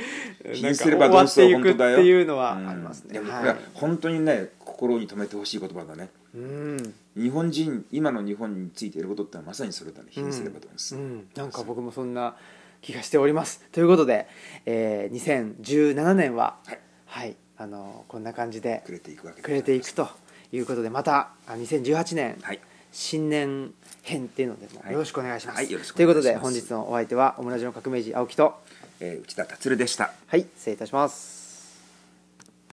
[0.52, 3.28] 貧すればドンスはなんか終わっていくっていうのはありますね、はい。
[3.28, 6.10] うんは本当にね心に留めてほしい言葉だね。
[6.34, 6.94] うん。
[7.16, 10.08] 日本人今の日本についていることってまさにそれだね。
[10.10, 12.36] 貧すればドンス、うん、なんか僕もそんな
[12.82, 13.64] 気がしております。
[13.72, 14.26] ということで、
[14.66, 16.78] えー、2017年ははい。
[17.06, 17.36] はい。
[17.60, 20.08] あのこんな感じでくれていくわけでくれていくと
[20.52, 22.60] いうことでまたあ2018年、はい。
[22.90, 23.72] 新年
[24.02, 24.92] 編っていうのでもはい。
[24.92, 28.54] よろしくお願いします、はいよろしくということで本日のお相手はオムラジの革命児青木と
[29.00, 30.12] えー内田達でした。
[30.26, 31.37] はい失礼いたします